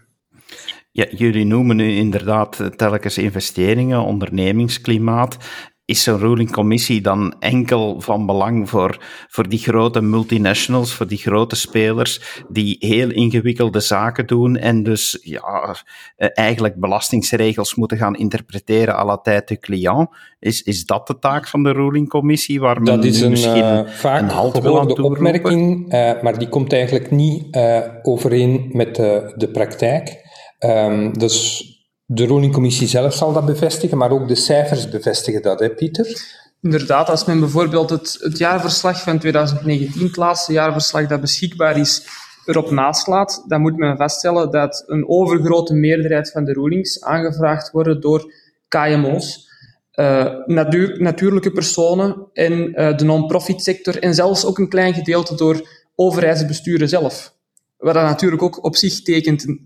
Ja, 0.93 1.07
jullie 1.11 1.45
noemen 1.45 1.77
nu 1.77 1.93
inderdaad 1.97 2.71
telkens 2.77 3.19
investeringen, 3.19 4.05
ondernemingsklimaat. 4.05 5.37
Is 5.85 6.03
zo'n 6.03 6.19
rulingcommissie 6.19 7.01
dan 7.01 7.35
enkel 7.39 8.01
van 8.01 8.27
belang 8.27 8.69
voor, 8.69 8.99
voor 9.29 9.49
die 9.49 9.59
grote 9.59 10.01
multinationals, 10.01 10.95
voor 10.95 11.07
die 11.07 11.19
grote 11.19 11.57
spelers 11.57 12.43
die 12.49 12.77
heel 12.79 13.11
ingewikkelde 13.11 13.81
zaken 13.81 14.27
doen 14.27 14.57
en 14.57 14.83
dus 14.83 15.19
ja, 15.23 15.77
eh, 16.17 16.29
eigenlijk 16.35 16.81
belastingsregels 16.81 17.75
moeten 17.75 17.99
gaan 17.99 18.17
interpreteren 18.17 18.95
à 18.95 19.05
la 19.05 19.17
tijd 19.17 19.49
de 19.49 19.59
client? 19.59 20.09
Is, 20.39 20.63
is 20.63 20.85
dat 20.85 21.07
de 21.07 21.19
taak 21.19 21.49
van 21.49 21.63
de 21.63 21.73
rulingcommissie 21.73 22.61
waar 22.61 22.83
men 22.83 22.95
dat 22.95 23.05
is 23.05 23.21
een, 23.21 23.31
misschien 23.31 23.65
uh, 23.65 23.87
vaak 23.87 24.21
een 24.21 24.29
halt 24.29 24.59
gehoorde 24.59 25.03
opmerking, 25.03 25.93
uh, 25.93 26.23
maar 26.23 26.39
die 26.39 26.49
komt 26.49 26.73
eigenlijk 26.73 27.11
niet 27.11 27.57
uh, 27.57 27.81
overeen 28.03 28.71
met 28.73 28.95
de 28.95 29.49
praktijk. 29.53 30.29
Um, 30.65 31.19
dus 31.19 31.65
de 32.05 32.27
rulingcommissie 32.27 32.89
zelf 32.89 33.15
zal 33.15 33.33
dat 33.33 33.47
bevestigen, 33.47 33.99
maar 33.99 34.11
ook 34.11 34.29
de 34.29 34.35
cijfers 34.35 34.89
bevestigen 34.89 35.43
dat, 35.43 35.61
hè 35.61 35.71
Pieter? 35.71 36.39
Inderdaad, 36.63 37.09
als 37.09 37.25
men 37.25 37.41
bijvoorbeeld 37.41 37.91
het, 37.91 38.17
het 38.21 38.39
jaarverslag 38.39 39.03
van 39.03 39.19
2019, 39.19 40.03
het 40.03 40.17
laatste 40.17 40.53
jaarverslag 40.53 41.07
dat 41.07 41.21
beschikbaar 41.21 41.79
is, 41.79 42.07
erop 42.45 42.71
naslaat, 42.71 43.45
dan 43.47 43.61
moet 43.61 43.77
men 43.77 43.97
vaststellen 43.97 44.51
dat 44.51 44.85
een 44.87 45.09
overgrote 45.09 45.75
meerderheid 45.75 46.31
van 46.31 46.45
de 46.45 46.53
rulings 46.53 47.03
aangevraagd 47.03 47.71
worden 47.71 48.01
door 48.01 48.33
KMO's, 48.69 49.49
eh, 49.91 50.35
natuur, 50.47 51.03
natuurlijke 51.03 51.51
personen 51.51 52.27
en 52.33 52.53
uh, 52.53 52.97
de 52.97 53.05
non-profit 53.05 53.63
sector 53.63 53.99
en 53.99 54.15
zelfs 54.15 54.45
ook 54.45 54.59
een 54.59 54.69
klein 54.69 54.95
gedeelte 54.95 55.35
door 55.35 55.69
overheidsbesturen 55.95 56.89
zelf. 56.89 57.39
Wat 57.81 57.95
dat 57.95 58.03
natuurlijk 58.03 58.43
ook 58.43 58.65
op 58.65 58.77
zich 58.77 59.03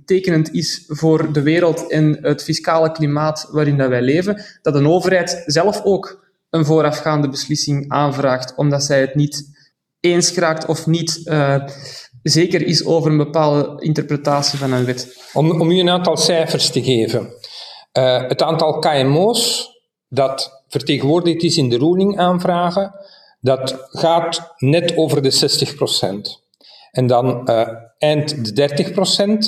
tekenend 0.05 0.53
is 0.53 0.85
voor 0.87 1.33
de 1.33 1.43
wereld 1.43 1.91
en 1.91 2.19
het 2.21 2.43
fiscale 2.43 2.93
klimaat 2.93 3.49
waarin 3.51 3.77
dat 3.77 3.89
wij 3.89 4.03
leven, 4.03 4.45
dat 4.63 4.75
een 4.75 4.89
overheid 4.89 5.43
zelf 5.47 5.81
ook 5.85 6.33
een 6.51 6.65
voorafgaande 6.65 7.29
beslissing 7.29 7.85
aanvraagt, 7.89 8.55
omdat 8.57 8.83
zij 8.83 9.01
het 9.01 9.15
niet 9.15 9.53
eens 10.01 10.35
raakt 10.35 10.67
of 10.67 10.87
niet 10.87 11.21
uh, 11.25 11.65
zeker 12.23 12.63
is 12.63 12.85
over 12.85 13.11
een 13.11 13.17
bepaalde 13.17 13.83
interpretatie 13.83 14.59
van 14.59 14.73
een 14.73 14.85
wet. 14.85 15.31
Om, 15.33 15.61
om 15.61 15.71
u 15.71 15.79
een 15.79 15.91
aantal 15.91 16.17
cijfers 16.17 16.71
te 16.71 16.83
geven. 16.83 17.33
Uh, 17.99 18.29
het 18.29 18.43
aantal 18.43 18.79
KMO's 18.79 19.71
dat 20.09 20.63
vertegenwoordigd 20.69 21.43
is 21.43 21.57
in 21.57 21.69
de 21.69 21.79
ruling 21.79 22.19
aanvragen, 22.19 22.95
dat 23.41 23.89
gaat 23.91 24.55
net 24.59 24.97
over 24.97 25.23
de 25.23 25.31
60 25.31 25.75
procent. 25.75 26.44
En 26.95 27.07
dan 27.07 27.41
uh, 27.45 27.69
eind 27.99 28.57
de 28.57 28.85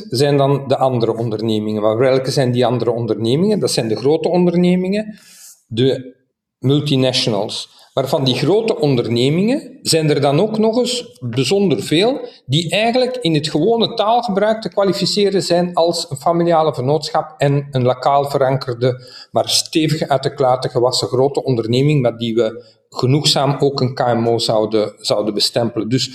30% 0.04 0.08
zijn 0.08 0.36
dan 0.36 0.68
de 0.68 0.76
andere 0.76 1.16
ondernemingen. 1.16 1.82
Maar 1.82 1.98
welke 1.98 2.30
zijn 2.30 2.52
die 2.52 2.66
andere 2.66 2.90
ondernemingen? 2.90 3.60
Dat 3.60 3.70
zijn 3.70 3.88
de 3.88 3.96
grote 3.96 4.28
ondernemingen, 4.28 5.18
de 5.66 6.14
multinationals. 6.58 7.74
Maar 7.94 8.08
van 8.08 8.24
die 8.24 8.34
grote 8.34 8.78
ondernemingen 8.78 9.78
zijn 9.82 10.10
er 10.10 10.20
dan 10.20 10.40
ook 10.40 10.58
nog 10.58 10.78
eens 10.78 11.18
bijzonder 11.20 11.82
veel 11.82 12.20
die 12.46 12.70
eigenlijk 12.70 13.16
in 13.16 13.34
het 13.34 13.48
gewone 13.48 13.94
taalgebruik 13.94 14.62
te 14.62 14.68
kwalificeren 14.68 15.42
zijn 15.42 15.74
als 15.74 16.10
een 16.10 16.16
familiale 16.16 16.74
vennootschap 16.74 17.34
en 17.38 17.68
een 17.70 17.82
lokaal 17.82 18.30
verankerde, 18.30 19.08
maar 19.30 19.48
stevig 19.48 20.08
uit 20.08 20.22
de 20.22 20.34
klaten 20.34 20.70
gewassen 20.70 21.08
grote 21.08 21.44
onderneming, 21.44 22.00
met 22.02 22.18
die 22.18 22.34
we 22.34 22.64
genoegzaam 22.88 23.56
ook 23.58 23.80
een 23.80 23.94
KMO 23.94 24.38
zouden, 24.38 24.92
zouden 24.98 25.34
bestempelen. 25.34 25.88
Dus 25.88 26.10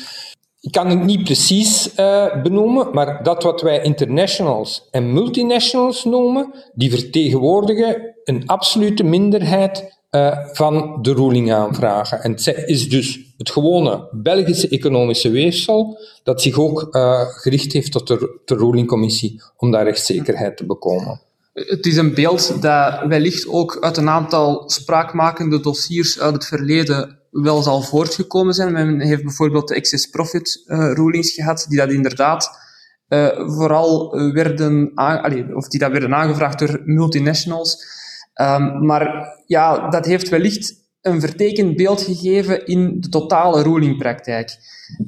ik 0.61 0.71
kan 0.71 0.89
het 0.89 1.03
niet 1.03 1.23
precies 1.23 1.89
uh, 1.99 2.41
benoemen, 2.41 2.87
maar 2.93 3.23
dat 3.23 3.43
wat 3.43 3.61
wij 3.61 3.81
internationals 3.81 4.87
en 4.91 5.13
multinationals 5.13 6.03
noemen, 6.03 6.53
die 6.73 6.91
vertegenwoordigen 6.91 8.15
een 8.23 8.47
absolute 8.47 9.03
minderheid 9.03 9.99
uh, 10.11 10.37
van 10.51 10.99
de 11.01 11.13
ruling 11.13 11.53
aanvragen. 11.53 12.23
En 12.23 12.31
het 12.31 12.63
is 12.65 12.89
dus 12.89 13.19
het 13.37 13.49
gewone 13.49 14.07
Belgische 14.11 14.67
economische 14.67 15.29
weefsel 15.29 15.99
dat 16.23 16.41
zich 16.41 16.57
ook 16.57 16.87
uh, 16.91 17.21
gericht 17.21 17.73
heeft 17.73 17.91
tot 17.91 18.07
de, 18.07 18.39
de 18.45 18.55
rulingcommissie 18.55 19.41
om 19.57 19.71
daar 19.71 19.83
rechtszekerheid 19.83 20.57
te 20.57 20.65
bekomen. 20.65 21.21
Het 21.53 21.85
is 21.85 21.97
een 21.97 22.13
beeld 22.13 22.61
dat 22.61 23.01
wellicht 23.07 23.47
ook 23.47 23.77
uit 23.79 23.97
een 23.97 24.09
aantal 24.09 24.63
spraakmakende 24.69 25.59
dossiers 25.59 26.19
uit 26.19 26.33
het 26.33 26.45
verleden 26.45 27.20
wel 27.31 27.61
zal 27.61 27.81
voortgekomen 27.81 28.53
zijn. 28.53 28.71
Men 28.71 29.01
heeft 29.01 29.23
bijvoorbeeld 29.23 29.67
de 29.67 29.75
excess 29.75 30.09
profit 30.09 30.63
uh, 30.65 30.93
rulings 30.93 31.33
gehad, 31.33 31.65
die 31.69 31.77
dat 31.77 31.91
inderdaad 31.91 32.59
uh, 33.07 33.27
vooral 33.50 34.09
werden, 34.33 34.91
aan, 34.95 35.55
of 35.55 35.67
die 35.67 35.79
dat 35.79 35.91
werden 35.91 36.15
aangevraagd 36.15 36.59
door 36.59 36.81
multinationals. 36.85 38.00
Um, 38.41 38.85
maar 38.85 39.27
ja, 39.45 39.89
dat 39.89 40.05
heeft 40.05 40.29
wellicht 40.29 40.79
een 41.01 41.19
vertekend 41.19 41.75
beeld 41.75 42.01
gegeven 42.01 42.65
in 42.65 43.00
de 43.00 43.09
totale 43.09 43.63
rulingpraktijk. 43.63 44.57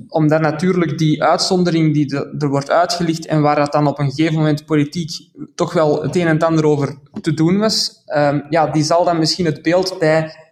Omdat 0.08 0.42
natuurlijk 0.42 0.98
die 0.98 1.24
uitzondering 1.24 1.94
die 1.94 2.16
er 2.38 2.50
wordt 2.50 2.72
uitgelicht 2.72 3.26
en 3.26 3.42
waar 3.42 3.56
dat 3.56 3.72
dan 3.72 3.88
op 3.88 4.00
een 4.00 4.12
gegeven 4.12 4.36
moment 4.36 4.66
politiek 4.66 5.12
toch 5.56 5.74
wel 5.74 6.02
het 6.02 6.16
een 6.16 6.28
en 6.28 6.40
ander 6.40 6.66
over 6.66 6.98
te 7.22 7.34
doen 7.34 7.58
was, 7.58 8.04
um, 8.16 8.46
ja, 8.50 8.68
die 8.68 8.84
zal 8.84 9.06
dan 9.06 9.20
misschien 9.20 9.46
het 9.46 9.62
beeld 9.62 10.00
bij 10.00 10.43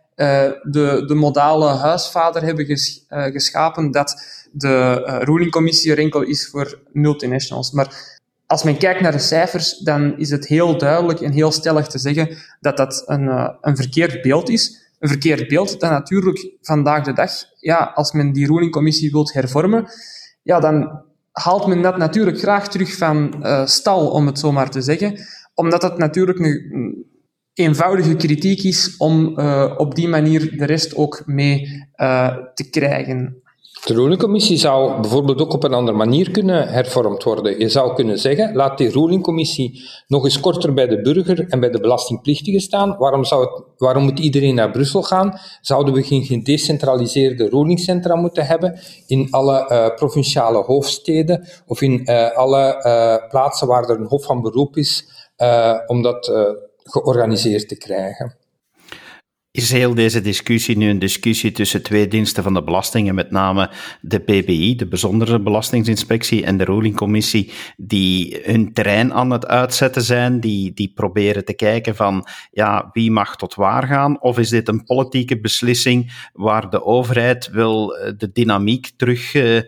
de, 0.64 1.04
de 1.08 1.16
modale 1.16 1.66
huisvader 1.66 2.44
hebben 2.44 2.70
uh, 2.70 3.24
geschapen 3.24 3.92
dat 3.92 4.24
de 4.52 5.04
uh, 5.08 5.18
rulingcommissie 5.22 5.92
er 5.92 5.98
enkel 5.98 6.22
is 6.22 6.48
voor 6.48 6.80
multinationals. 6.92 7.72
Maar 7.72 8.20
als 8.48 8.64
men 8.64 8.78
kijkt 8.78 9.02
naar 9.02 9.12
de 9.12 9.20
cijfers, 9.20 9.78
dan 9.78 10.18
is 10.18 10.30
het 10.30 10.48
heel 10.48 10.78
duidelijk 10.78 11.20
en 11.20 11.32
heel 11.32 11.52
stellig 11.52 11.88
te 11.88 12.00
zeggen 12.00 12.38
dat 12.60 12.78
dat 12.78 13.04
een, 13.06 13.56
een 13.62 13.76
verkeerd 13.76 14.22
beeld 14.22 14.50
is. 14.50 14.80
Een 15.00 15.10
verkeerd 15.10 15.48
beeld 15.48 15.80
dat 15.80 15.90
natuurlijk 15.90 16.52
vandaag 16.62 17.04
de 17.04 17.14
dag, 17.14 17.32
ja, 17.60 17.92
als 17.96 18.12
men 18.12 18.32
die 18.32 18.48
rulingcommissie 18.48 19.12
wilt 19.12 19.34
hervormen, 19.34 19.86
ja, 20.44 20.60
dan 20.60 21.02
haalt 21.32 21.68
men 21.68 21.82
dat 21.82 21.98
natuurlijk 21.98 22.40
graag 22.40 22.68
terug 22.68 22.98
van 22.98 23.46
stal, 23.66 24.10
om 24.10 24.26
het 24.26 24.40
zo 24.40 24.52
maar 24.52 24.70
te 24.70 24.82
zeggen. 24.82 25.20
Omdat 25.54 25.82
dat 25.82 25.98
natuurlijk 25.98 26.40
een, 26.40 27.06
eenvoudige 27.54 28.16
kritiek 28.16 28.64
is 28.64 28.96
om 28.98 29.40
uh, 29.40 29.74
op 29.78 29.96
die 29.96 30.08
manier 30.08 30.58
de 30.58 30.66
rest 30.66 30.96
ook 30.96 31.24
mee 31.26 31.86
uh, 31.96 32.38
te 32.54 32.70
krijgen. 32.70 33.36
De 33.86 33.94
rulingcommissie 33.94 34.58
zou 34.58 35.02
bijvoorbeeld 35.02 35.42
ook 35.42 35.54
op 35.54 35.64
een 35.64 35.74
andere 35.74 35.98
manier 35.98 36.32
kunnen 36.32 36.68
hervormd 36.68 37.24
worden. 37.24 37.60
Je 37.60 37.70
zou 37.70 37.94
kunnen 37.94 38.20
zeggen, 38.20 38.56
laat 38.56 38.78
die 38.78 38.90
rulingcommissie 38.90 39.82
nog 40.08 40.24
eens 40.24 40.40
korter 40.40 40.74
bij 40.74 40.88
de 40.88 41.02
burger 41.02 41.46
en 41.50 41.60
bij 41.60 41.70
de 41.70 41.80
belastingplichtige 41.80 42.60
staan. 42.60 42.98
Waarom, 42.98 43.24
zou 43.24 43.42
het, 43.42 43.64
waarom 43.78 44.04
moet 44.04 44.20
iedereen 44.20 44.56
naar 44.56 44.72
Brussel 44.72 45.04
gaan? 45.04 45.40
Zouden 45.62 45.94
we 45.94 46.04
geen 46.04 46.24
gedecentraliseerde 46.24 47.50
rulingcentra 47.50 48.16
moeten 48.16 48.46
hebben 48.46 48.80
in 49.08 49.28
alle 49.32 49.70
uh, 49.72 49.96
provinciale 49.96 50.64
hoofdsteden 50.64 51.48
of 51.66 51.82
in 51.82 52.06
alle 52.34 52.76
plaatsen 53.30 53.68
waar 53.68 53.84
er 53.84 54.00
een 54.00 54.08
hof 54.08 54.26
van 54.26 54.42
beroep 54.42 54.78
is, 54.78 55.08
om 55.88 56.02
dat 56.02 56.32
georganiseerd 56.92 57.68
te 57.68 57.78
krijgen. 57.78 58.36
Is 59.54 59.72
heel 59.72 59.94
deze 59.94 60.22
discussie 60.22 60.78
nu 60.78 60.90
een 60.90 61.00
discussie 61.00 61.52
tussen 61.52 61.84
twee 61.84 62.08
diensten 62.08 62.44
van 62.44 62.54
de 62.54 62.64
belastingen, 62.64 63.16
met 63.16 63.32
name 63.32 63.70
de 64.02 64.20
BBI, 64.20 64.76
de 64.76 64.88
Bijzondere 64.88 65.42
Belastingsinspectie, 65.42 66.46
en 66.46 66.58
de 66.58 66.64
Rulingcommissie, 66.64 67.52
die 67.78 68.40
hun 68.44 68.74
terrein 68.74 69.14
aan 69.14 69.32
het 69.32 69.48
uitzetten 69.48 70.02
zijn, 70.02 70.40
die, 70.40 70.74
die 70.74 70.92
proberen 70.96 71.46
te 71.46 71.54
kijken 71.54 71.96
van 71.96 72.28
ja, 72.52 72.90
wie 72.94 73.12
mag 73.12 73.36
tot 73.36 73.56
waar 73.56 73.88
gaan? 73.88 74.22
Of 74.22 74.40
is 74.40 74.50
dit 74.50 74.68
een 74.68 74.84
politieke 74.84 75.40
beslissing 75.40 76.30
waar 76.34 76.70
de 76.70 76.84
overheid 76.84 77.50
wil 77.50 77.96
eh, 77.96 78.14
de 78.18 78.32
dynamiek 78.32 78.92
terug, 78.98 79.34
uh, 79.34 79.62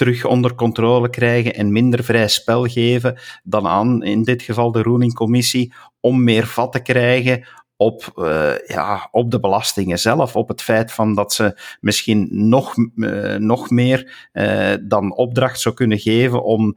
terug 0.00 0.24
onder 0.24 0.54
controle 0.54 1.10
krijgen 1.10 1.54
en 1.54 1.72
minder 1.72 2.04
vrij 2.04 2.28
spel 2.28 2.64
geven 2.64 3.18
dan 3.42 3.66
aan, 3.66 4.02
in 4.02 4.22
dit 4.22 4.42
geval 4.42 4.72
de 4.72 4.82
Rooney-commissie, 4.82 5.72
om 6.00 6.24
meer 6.24 6.46
vat 6.46 6.72
te 6.72 6.82
krijgen 6.82 7.44
op, 7.76 8.12
uh, 8.16 8.50
ja, 8.66 9.08
op 9.10 9.30
de 9.30 9.40
belastingen 9.40 9.98
zelf, 9.98 10.36
op 10.36 10.48
het 10.48 10.62
feit 10.62 10.92
van 10.92 11.14
dat 11.14 11.32
ze 11.32 11.60
misschien 11.80 12.28
nog, 12.30 12.74
uh, 12.96 13.36
nog 13.36 13.70
meer 13.70 14.28
uh, 14.32 14.68
dan 14.82 15.16
opdracht 15.16 15.60
zou 15.60 15.74
kunnen 15.74 15.98
geven 15.98 16.44
om 16.44 16.76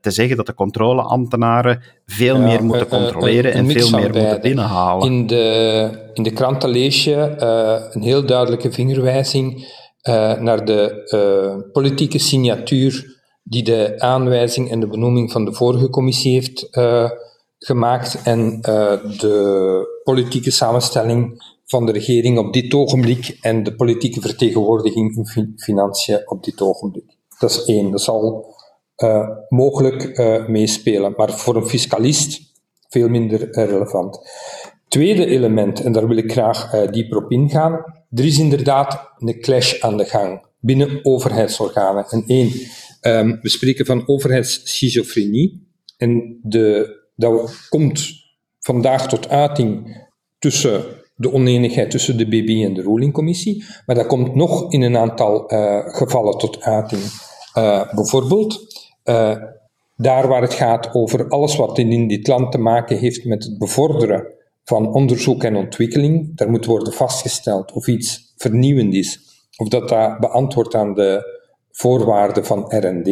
te 0.00 0.10
zeggen 0.10 0.36
dat 0.36 0.46
de 0.46 0.54
controleambtenaren 0.54 1.82
veel 2.06 2.36
ja, 2.36 2.42
meer 2.42 2.64
moeten 2.64 2.88
controleren 2.88 3.52
en 3.52 3.70
veel 3.70 3.90
meer 3.90 4.10
moeten 4.10 4.40
binnenhalen. 4.40 5.06
In 5.06 5.26
de, 5.26 6.10
in 6.14 6.22
de 6.22 6.32
kranten 6.32 6.68
lees 6.68 7.04
je 7.04 7.34
een 7.92 8.02
heel 8.02 8.26
duidelijke 8.26 8.72
vingerwijzing 8.72 9.66
uh, 10.08 10.40
naar 10.40 10.64
de 10.64 11.10
uh, 11.14 11.72
politieke 11.72 12.18
signatuur 12.18 13.16
die 13.42 13.62
de 13.62 13.94
aanwijzing 13.98 14.70
en 14.70 14.80
de 14.80 14.86
benoeming 14.86 15.32
van 15.32 15.44
de 15.44 15.52
vorige 15.52 15.90
commissie 15.90 16.32
heeft 16.32 16.68
uh, 16.70 17.10
gemaakt 17.58 18.20
en 18.24 18.60
de 19.18 20.00
politieke 20.04 20.50
samenstelling 20.50 21.42
van 21.64 21.86
de 21.86 21.92
regering 21.92 22.38
op 22.38 22.52
dit 22.52 22.74
ogenblik 22.74 23.38
en 23.40 23.62
de 23.62 23.74
politieke 23.74 24.20
vertegenwoordiging 24.20 25.16
in 25.16 25.26
fi 25.26 25.52
financiën 25.56 26.22
op 26.24 26.44
dit 26.44 26.60
ogenblik. 26.60 27.16
Dat 27.38 27.50
is 27.50 27.64
één. 27.64 27.90
Dat 27.90 28.00
zal 28.00 28.46
mogelijk 29.48 30.18
meespelen, 30.48 31.14
maar 31.16 31.30
voor 31.30 31.56
een 31.56 31.68
fiscalist 31.68 32.40
veel 32.88 33.08
minder 33.08 33.48
relevant. 33.50 34.18
Tweede 34.88 35.26
element, 35.26 35.80
en 35.80 35.92
daar 35.92 36.08
wil 36.08 36.16
ik 36.16 36.32
graag 36.32 36.90
dieper 36.90 37.24
op 37.24 37.30
ingaan, 37.30 37.97
er 38.14 38.24
is 38.24 38.38
inderdaad 38.38 39.10
een 39.18 39.40
clash 39.40 39.80
aan 39.80 39.96
de 39.96 40.04
gang 40.04 40.46
binnen 40.60 41.04
overheidsorganen. 41.04 42.06
En 42.08 42.24
één, 42.26 42.52
um, 43.02 43.38
we 43.42 43.48
spreken 43.48 43.86
van 43.86 44.08
overheidsschizofrenie. 44.08 45.66
En 45.96 46.38
de, 46.42 46.96
dat 47.16 47.66
komt 47.68 48.10
vandaag 48.58 49.08
tot 49.08 49.28
uiting 49.28 49.96
tussen 50.38 50.84
de 51.14 51.32
oneenigheid 51.32 51.90
tussen 51.90 52.16
de 52.16 52.28
BB 52.28 52.64
en 52.64 52.74
de 52.74 52.82
rulingcommissie. 52.82 53.64
Maar 53.86 53.96
dat 53.96 54.06
komt 54.06 54.34
nog 54.34 54.72
in 54.72 54.82
een 54.82 54.96
aantal 54.96 55.52
uh, 55.52 55.78
gevallen 55.84 56.38
tot 56.38 56.62
uiting. 56.62 57.02
Uh, 57.58 57.94
bijvoorbeeld, 57.94 58.66
uh, 59.04 59.36
daar 59.96 60.28
waar 60.28 60.42
het 60.42 60.54
gaat 60.54 60.94
over 60.94 61.28
alles 61.28 61.56
wat 61.56 61.78
in 61.78 62.08
dit 62.08 62.26
land 62.26 62.52
te 62.52 62.58
maken 62.58 62.98
heeft 62.98 63.24
met 63.24 63.44
het 63.44 63.58
bevorderen 63.58 64.37
van 64.68 64.92
onderzoek 64.92 65.44
en 65.44 65.56
ontwikkeling. 65.56 66.36
Daar 66.36 66.50
moet 66.50 66.64
worden 66.64 66.92
vastgesteld 66.92 67.72
of 67.72 67.86
iets 67.86 68.32
vernieuwend 68.36 68.94
is, 68.94 69.20
of 69.56 69.68
dat 69.68 69.88
dat 69.88 70.18
beantwoordt 70.20 70.74
aan 70.74 70.94
de 70.94 71.36
voorwaarden 71.70 72.44
van 72.44 72.64
R&D. 72.68 73.08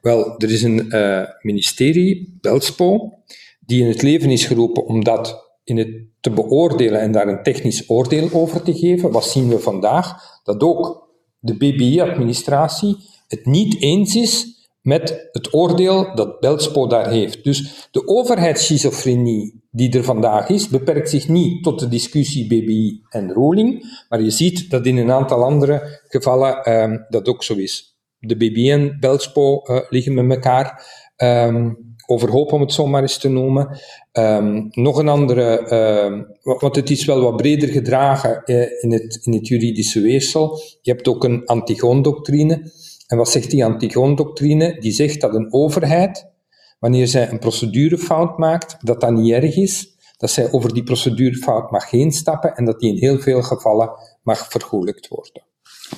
Wel, 0.00 0.38
er 0.38 0.52
is 0.52 0.62
een 0.62 0.86
uh, 0.88 1.22
ministerie, 1.40 2.38
Belspo, 2.40 3.12
die 3.60 3.82
in 3.82 3.88
het 3.88 4.02
leven 4.02 4.30
is 4.30 4.44
geroepen 4.44 4.86
om 4.86 5.04
dat 5.04 5.50
in 5.64 5.76
het 5.76 5.88
te 6.20 6.30
beoordelen 6.30 7.00
en 7.00 7.12
daar 7.12 7.28
een 7.28 7.42
technisch 7.42 7.90
oordeel 7.90 8.28
over 8.32 8.62
te 8.62 8.74
geven. 8.74 9.10
Wat 9.10 9.24
zien 9.24 9.48
we 9.48 9.58
vandaag? 9.58 10.16
Dat 10.44 10.62
ook 10.62 11.08
de 11.38 11.56
BBI-administratie 11.56 12.96
het 13.28 13.46
niet 13.46 13.82
eens 13.82 14.14
is 14.14 14.63
met 14.84 15.28
het 15.32 15.54
oordeel 15.54 16.14
dat 16.14 16.40
Belspo 16.40 16.86
daar 16.86 17.10
heeft. 17.10 17.44
Dus 17.44 17.88
de 17.90 18.06
overheidsschizofrenie 18.06 19.62
die 19.70 19.96
er 19.96 20.04
vandaag 20.04 20.48
is, 20.48 20.68
beperkt 20.68 21.10
zich 21.10 21.28
niet 21.28 21.62
tot 21.62 21.78
de 21.80 21.88
discussie 21.88 22.46
BBI 22.46 23.02
en 23.08 23.32
ruling, 23.32 23.84
maar 24.08 24.22
je 24.22 24.30
ziet 24.30 24.70
dat 24.70 24.86
in 24.86 24.96
een 24.96 25.10
aantal 25.10 25.44
andere 25.44 26.00
gevallen 26.08 26.82
um, 26.82 27.06
dat 27.08 27.28
ook 27.28 27.42
zo 27.42 27.54
is. 27.54 27.96
De 28.18 28.36
BBI 28.36 28.70
en 28.70 28.96
Belspo 29.00 29.62
uh, 29.64 29.80
liggen 29.88 30.14
met 30.14 30.30
elkaar 30.30 30.86
um, 31.16 31.96
overhoop, 32.06 32.52
om 32.52 32.60
het 32.60 32.72
zo 32.72 32.86
maar 32.86 33.02
eens 33.02 33.18
te 33.18 33.28
noemen. 33.28 33.78
Um, 34.12 34.68
nog 34.70 34.98
een 34.98 35.08
andere, 35.08 36.28
want 36.42 36.76
het 36.76 36.90
is 36.90 37.04
wel 37.04 37.20
wat 37.20 37.36
breder 37.36 37.68
gedragen 37.68 38.42
uh, 38.44 38.82
in, 38.82 38.92
het, 38.92 39.20
in 39.22 39.32
het 39.32 39.48
juridische 39.48 40.00
weefsel. 40.00 40.60
Je 40.80 40.90
hebt 40.90 41.08
ook 41.08 41.24
een 41.24 41.44
Antigoon-doctrine. 41.44 42.72
En 43.06 43.16
wat 43.16 43.30
zegt 43.30 43.50
die 43.50 43.64
Antigoon-doctrine? 43.64 44.80
Die 44.80 44.92
zegt 44.92 45.20
dat 45.20 45.34
een 45.34 45.52
overheid 45.52 46.32
wanneer 46.78 47.06
zij 47.06 47.30
een 47.30 47.38
procedurefout 47.38 48.38
maakt, 48.38 48.76
dat 48.80 49.00
dat 49.00 49.10
niet 49.10 49.32
erg 49.32 49.56
is, 49.56 49.96
dat 50.16 50.30
zij 50.30 50.52
over 50.52 50.74
die 50.74 50.82
procedurefout 50.82 51.70
mag 51.70 51.90
heen 51.90 52.12
stappen 52.12 52.54
en 52.54 52.64
dat 52.64 52.80
die 52.80 52.90
in 52.90 52.98
heel 52.98 53.18
veel 53.18 53.42
gevallen 53.42 53.90
mag 54.22 54.48
vergoelijkt 54.48 55.08
worden. 55.08 55.42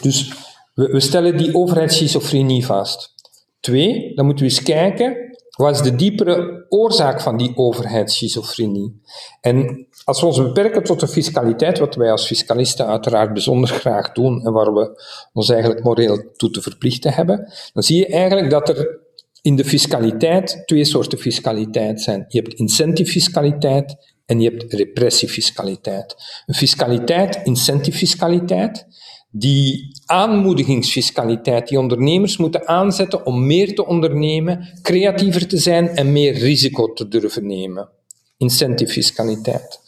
Dus 0.01 0.33
we, 0.75 0.87
we 0.87 1.01
stellen 1.01 1.37
die 1.37 1.55
overheidsschizofrenie 1.55 2.67
vast. 2.67 3.15
Twee, 3.61 4.15
dan 4.15 4.27
moeten 4.27 4.45
we 4.45 4.51
eens 4.51 4.63
kijken, 4.63 5.37
wat 5.57 5.75
is 5.75 5.83
de 5.83 5.95
diepere 5.95 6.67
oorzaak 6.69 7.21
van 7.21 7.37
die 7.37 7.57
overheidsschizofrenie? 7.57 9.01
En 9.41 9.87
als 10.07 10.21
we 10.21 10.27
ons 10.27 10.39
beperken 10.39 10.85
tot 10.85 11.01
de 11.01 11.09
fiscaliteit, 11.09 11.79
wat 11.79 11.95
wij 11.95 12.11
als 12.11 12.27
fiscalisten 12.27 12.87
uiteraard 12.87 13.33
bijzonder 13.33 13.69
graag 13.71 14.13
doen 14.13 14.45
en 14.45 14.53
waar 14.53 14.75
we 14.75 15.03
ons 15.33 15.49
eigenlijk 15.51 15.85
moreel 15.85 16.33
toe 16.37 16.51
te 16.51 16.63
verplichten 16.63 17.13
hebben, 17.13 17.53
dan 17.73 17.83
zie 17.83 17.99
je 17.99 18.07
eigenlijk 18.07 18.51
dat 18.51 18.69
er 18.69 19.01
in 19.43 19.57
de 19.57 19.65
fiscaliteit 19.65 20.63
twee 20.67 20.85
soorten 20.85 21.19
fiscaliteit 21.19 22.01
zijn. 22.01 22.25
Je 22.29 22.39
hebt 22.39 22.55
incentivefiscaliteit 22.55 23.97
en 24.27 24.41
je 24.41 24.51
hebt 24.51 24.73
repressiefiscaliteit. 24.73 26.17
Een 26.47 26.55
fiscaliteit, 26.55 27.41
incentivefiscaliteit, 27.45 28.87
die 29.31 29.91
aanmoedigingsfiscaliteit 30.05 31.69
die 31.69 31.79
ondernemers 31.79 32.37
moeten 32.37 32.69
aanzetten 32.69 33.27
om 33.27 33.47
meer 33.47 33.75
te 33.75 33.87
ondernemen, 33.87 34.79
creatiever 34.83 35.47
te 35.47 35.59
zijn 35.59 35.89
en 35.89 36.13
meer 36.13 36.33
risico 36.33 36.93
te 36.93 37.09
durven 37.09 37.47
nemen. 37.47 37.89
Incentivefiscaliteit. 38.37 39.85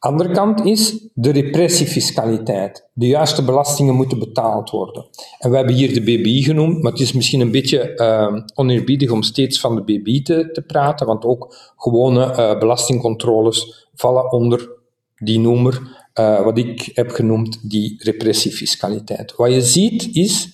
Andere 0.00 0.30
kant 0.30 0.64
is 0.64 1.08
de 1.14 1.30
repressiefiscaliteit. 1.30 2.88
De 2.92 3.06
juiste 3.06 3.44
belastingen 3.44 3.94
moeten 3.94 4.18
betaald 4.18 4.70
worden. 4.70 5.06
En 5.38 5.50
we 5.50 5.56
hebben 5.56 5.74
hier 5.74 5.94
de 5.94 6.00
BBI 6.00 6.42
genoemd, 6.42 6.82
maar 6.82 6.92
het 6.92 7.00
is 7.00 7.12
misschien 7.12 7.40
een 7.40 7.50
beetje 7.50 7.92
uh, 7.96 8.42
oneerbiedig 8.54 9.10
om 9.10 9.22
steeds 9.22 9.60
van 9.60 9.74
de 9.74 9.82
BBI 9.82 10.22
te, 10.22 10.50
te 10.52 10.62
praten, 10.62 11.06
want 11.06 11.24
ook 11.24 11.72
gewone 11.76 12.24
uh, 12.24 12.58
belastingcontroles 12.58 13.88
vallen 13.94 14.32
onder 14.32 14.70
die 15.16 15.38
noemer, 15.38 15.80
uh, 16.20 16.44
wat 16.44 16.58
ik 16.58 16.90
heb 16.94 17.10
genoemd, 17.10 17.70
die 17.70 18.04
repressiefiscaliteit. 18.04 19.36
Wat 19.36 19.52
je 19.52 19.62
ziet 19.62 20.08
is 20.12 20.48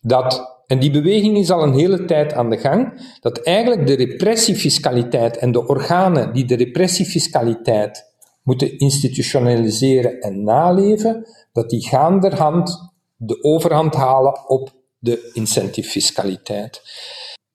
dat, 0.00 0.62
en 0.66 0.78
die 0.78 0.90
beweging 0.90 1.38
is 1.38 1.50
al 1.50 1.62
een 1.62 1.74
hele 1.74 2.04
tijd 2.04 2.32
aan 2.32 2.50
de 2.50 2.58
gang, 2.58 3.06
dat 3.20 3.38
eigenlijk 3.38 3.86
de 3.86 3.94
repressiefiscaliteit 3.94 5.36
en 5.36 5.52
de 5.52 5.66
organen 5.66 6.32
die 6.32 6.44
de 6.44 6.56
repressiefiscaliteit 6.56 8.10
moeten 8.42 8.78
institutionaliseren 8.78 10.20
en 10.20 10.44
naleven, 10.44 11.26
dat 11.52 11.70
die 11.70 11.86
gaanderhand 11.86 12.92
de 13.16 13.42
overhand 13.42 13.94
halen 13.94 14.48
op 14.48 14.70
de 14.98 15.30
incentivefiscaliteit. 15.32 16.82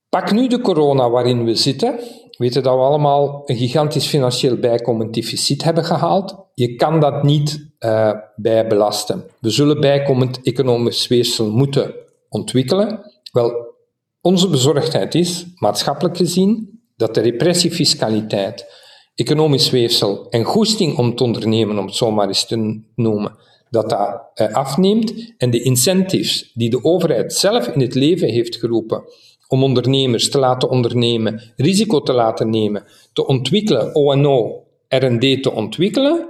Pak 0.09 0.31
nu 0.31 0.47
de 0.47 0.61
corona 0.61 1.09
waarin 1.09 1.45
we 1.45 1.55
zitten. 1.55 1.95
We 1.95 2.35
weten 2.37 2.63
dat 2.63 2.75
we 2.75 2.81
allemaal 2.81 3.41
een 3.45 3.57
gigantisch 3.57 4.07
financieel 4.07 4.57
bijkomend 4.57 5.13
deficit 5.13 5.63
hebben 5.63 5.85
gehaald. 5.85 6.35
Je 6.53 6.75
kan 6.75 6.99
dat 6.99 7.23
niet 7.23 7.71
uh, 7.79 8.13
bijbelasten. 8.35 9.25
We 9.39 9.49
zullen 9.49 9.79
bijkomend 9.79 10.41
economisch 10.41 11.07
weefsel 11.07 11.51
moeten 11.51 11.93
ontwikkelen. 12.29 12.99
Wel, 13.31 13.75
onze 14.21 14.49
bezorgdheid 14.49 15.15
is, 15.15 15.45
maatschappelijk 15.55 16.17
gezien, 16.17 16.81
dat 16.95 17.13
de 17.13 17.21
repressiefiscaliteit 17.21 18.65
economisch 19.17 19.69
weefsel 19.69 20.29
en 20.29 20.43
goesting 20.43 20.97
om 20.97 21.15
te 21.15 21.23
ondernemen, 21.23 21.77
om 21.77 21.85
het 21.85 21.95
zo 21.95 22.11
maar 22.11 22.27
eens 22.27 22.45
te 22.45 22.81
noemen, 22.95 23.35
dat 23.69 23.89
dat 23.89 24.21
eh, 24.33 24.53
afneemt. 24.53 25.33
En 25.37 25.49
de 25.49 25.61
incentives 25.61 26.51
die 26.53 26.69
de 26.69 26.83
overheid 26.83 27.33
zelf 27.33 27.67
in 27.67 27.81
het 27.81 27.95
leven 27.95 28.29
heeft 28.29 28.55
geroepen 28.55 29.03
om 29.47 29.63
ondernemers 29.63 30.29
te 30.29 30.39
laten 30.39 30.69
ondernemen, 30.69 31.53
risico 31.55 32.01
te 32.01 32.13
laten 32.13 32.49
nemen, 32.49 32.83
te 33.13 33.25
ontwikkelen, 33.25 33.95
O&O, 33.95 34.63
R&D 34.87 35.43
te 35.43 35.51
ontwikkelen, 35.51 36.29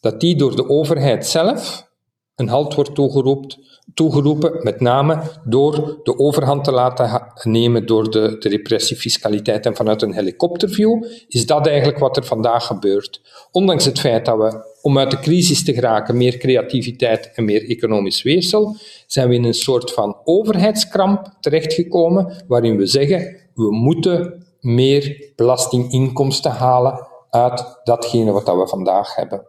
dat 0.00 0.20
die 0.20 0.36
door 0.36 0.56
de 0.56 0.68
overheid 0.68 1.26
zelf 1.26 1.88
een 2.34 2.48
halt 2.48 2.74
wordt 2.74 2.94
toegeroepen, 2.94 3.66
toegeroepen, 3.94 4.60
met 4.62 4.80
name 4.80 5.22
door 5.44 6.00
de 6.02 6.18
overhand 6.18 6.64
te 6.64 6.72
laten 6.72 7.32
nemen 7.42 7.86
door 7.86 8.10
de, 8.10 8.36
de 8.38 8.48
repressiefiscaliteit. 8.48 9.66
En 9.66 9.76
vanuit 9.76 10.02
een 10.02 10.14
helikopterview 10.14 11.04
is 11.28 11.46
dat 11.46 11.66
eigenlijk 11.66 11.98
wat 11.98 12.16
er 12.16 12.24
vandaag 12.24 12.66
gebeurt. 12.66 13.20
Ondanks 13.50 13.84
het 13.84 14.00
feit 14.00 14.24
dat 14.24 14.36
we, 14.36 14.76
om 14.82 14.98
uit 14.98 15.10
de 15.10 15.18
crisis 15.18 15.64
te 15.64 15.74
geraken, 15.74 16.16
meer 16.16 16.36
creativiteit 16.36 17.30
en 17.34 17.44
meer 17.44 17.68
economisch 17.68 18.22
weefsel, 18.22 18.76
zijn 19.06 19.28
we 19.28 19.34
in 19.34 19.44
een 19.44 19.54
soort 19.54 19.92
van 19.92 20.16
overheidskramp 20.24 21.36
terechtgekomen, 21.40 22.44
waarin 22.46 22.76
we 22.76 22.86
zeggen, 22.86 23.36
we 23.54 23.72
moeten 23.72 24.46
meer 24.60 25.32
belastinginkomsten 25.36 26.50
halen 26.50 27.06
uit 27.30 27.80
datgene 27.84 28.32
wat 28.32 28.44
we 28.44 28.66
vandaag 28.66 29.14
hebben. 29.14 29.46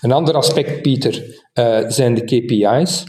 Een 0.00 0.12
ander 0.12 0.34
aspect, 0.34 0.82
Pieter, 0.82 1.40
uh, 1.54 1.78
zijn 1.88 2.14
de 2.14 2.24
KPI's. 2.24 3.04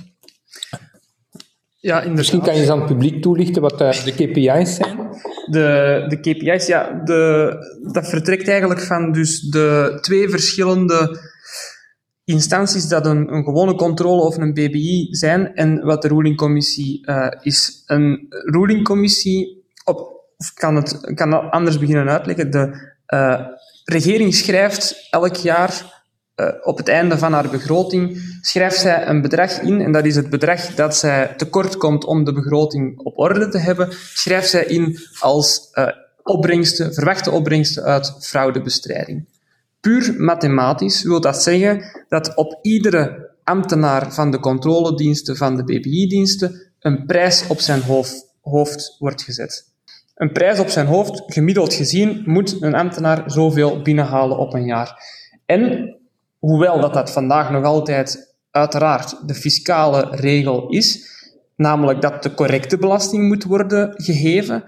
Ja, 1.81 1.95
inderdaad. 1.95 2.17
Misschien 2.17 2.41
kan 2.41 2.53
je 2.53 2.59
eens 2.61 2.69
aan 2.69 2.79
het 2.79 2.87
publiek 2.87 3.21
toelichten 3.21 3.61
wat 3.61 3.81
uh, 3.81 4.03
de 4.03 4.11
KPI's 4.11 4.75
zijn. 4.75 4.97
De, 5.45 6.05
de 6.07 6.19
KPI's, 6.19 6.67
ja, 6.67 7.01
de, 7.03 7.53
dat 7.93 8.09
vertrekt 8.09 8.47
eigenlijk 8.47 8.81
van 8.81 9.11
dus 9.11 9.41
de 9.41 9.97
twee 10.01 10.29
verschillende 10.29 11.19
instanties 12.23 12.87
dat 12.87 13.05
een, 13.05 13.33
een 13.33 13.43
gewone 13.43 13.75
controle 13.75 14.21
of 14.21 14.37
een 14.37 14.53
BBI 14.53 15.07
zijn 15.11 15.55
en 15.55 15.85
wat 15.85 16.01
de 16.01 16.07
rulingcommissie 16.07 17.09
uh, 17.09 17.27
is. 17.41 17.83
Een 17.85 18.25
rulingcommissie, 18.29 19.65
op, 19.83 19.99
of 20.37 20.53
kan 20.53 20.75
het 20.75 21.13
kan 21.13 21.51
anders 21.51 21.79
beginnen 21.79 22.09
uitleggen, 22.09 22.51
de 22.51 22.91
uh, 23.13 23.47
regering 23.83 24.33
schrijft 24.33 25.07
elk 25.09 25.35
jaar 25.35 26.00
op 26.63 26.77
het 26.77 26.87
einde 26.87 27.17
van 27.17 27.33
haar 27.33 27.49
begroting 27.49 28.37
schrijft 28.41 28.79
zij 28.79 29.07
een 29.07 29.21
bedrag 29.21 29.61
in, 29.61 29.81
en 29.81 29.91
dat 29.91 30.05
is 30.05 30.15
het 30.15 30.29
bedrag 30.29 30.75
dat 30.75 30.95
zij 30.95 31.33
tekort 31.37 31.77
komt 31.77 32.05
om 32.05 32.23
de 32.23 32.33
begroting 32.33 32.99
op 32.99 33.17
orde 33.17 33.49
te 33.49 33.57
hebben, 33.57 33.87
schrijft 34.13 34.49
zij 34.49 34.65
in 34.65 34.97
als 35.19 35.69
uh, 35.73 35.87
opbrengsten, 36.23 36.93
verwachte 36.93 37.31
opbrengsten 37.31 37.83
uit 37.83 38.15
fraudebestrijding. 38.19 39.25
Puur 39.79 40.13
mathematisch 40.17 41.03
wil 41.03 41.21
dat 41.21 41.43
zeggen 41.43 42.05
dat 42.09 42.35
op 42.35 42.59
iedere 42.61 43.29
ambtenaar 43.43 44.13
van 44.13 44.31
de 44.31 44.39
controlediensten, 44.39 45.37
van 45.37 45.55
de 45.55 45.63
BBI-diensten, 45.63 46.71
een 46.79 47.05
prijs 47.05 47.47
op 47.47 47.59
zijn 47.59 47.81
hoofd 48.41 48.95
wordt 48.99 49.23
gezet. 49.23 49.69
Een 50.15 50.31
prijs 50.31 50.59
op 50.59 50.69
zijn 50.69 50.87
hoofd, 50.87 51.23
gemiddeld 51.25 51.73
gezien, 51.73 52.21
moet 52.25 52.61
een 52.61 52.75
ambtenaar 52.75 53.23
zoveel 53.31 53.81
binnenhalen 53.81 54.37
op 54.37 54.53
een 54.53 54.65
jaar. 54.65 55.03
En 55.45 55.95
hoewel 56.41 56.79
dat 56.79 56.93
dat 56.93 57.11
vandaag 57.11 57.51
nog 57.51 57.63
altijd 57.63 58.35
uiteraard 58.51 59.27
de 59.27 59.33
fiscale 59.33 60.07
regel 60.11 60.69
is, 60.69 61.09
namelijk 61.55 62.01
dat 62.01 62.23
de 62.23 62.33
correcte 62.33 62.77
belasting 62.77 63.27
moet 63.27 63.43
worden 63.43 63.93
geheven, 63.95 64.63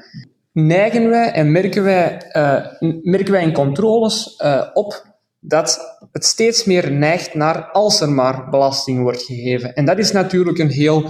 neigen 0.52 1.10
wij 1.10 1.32
en 1.32 1.52
merken 1.52 1.84
wij, 1.84 2.32
uh, 2.32 2.66
merken 3.02 3.32
wij 3.32 3.44
in 3.44 3.54
controles 3.54 4.40
uh, 4.44 4.66
op 4.74 5.06
dat 5.40 5.98
het 6.12 6.26
steeds 6.26 6.64
meer 6.64 6.92
neigt 6.92 7.34
naar 7.34 7.64
als 7.72 8.02
er 8.02 8.10
maar 8.10 8.50
belasting 8.50 9.02
wordt 9.02 9.22
geheven. 9.22 9.74
En 9.74 9.86
dat 9.86 9.98
is 9.98 10.12
natuurlijk 10.12 10.58
een 10.58 10.70
heel 10.70 11.06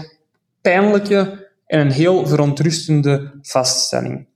pijnlijke 0.62 1.47
en 1.65 1.80
een 1.80 1.91
heel 1.91 2.28
verontrustende 2.28 3.32
vaststelling. 3.41 4.28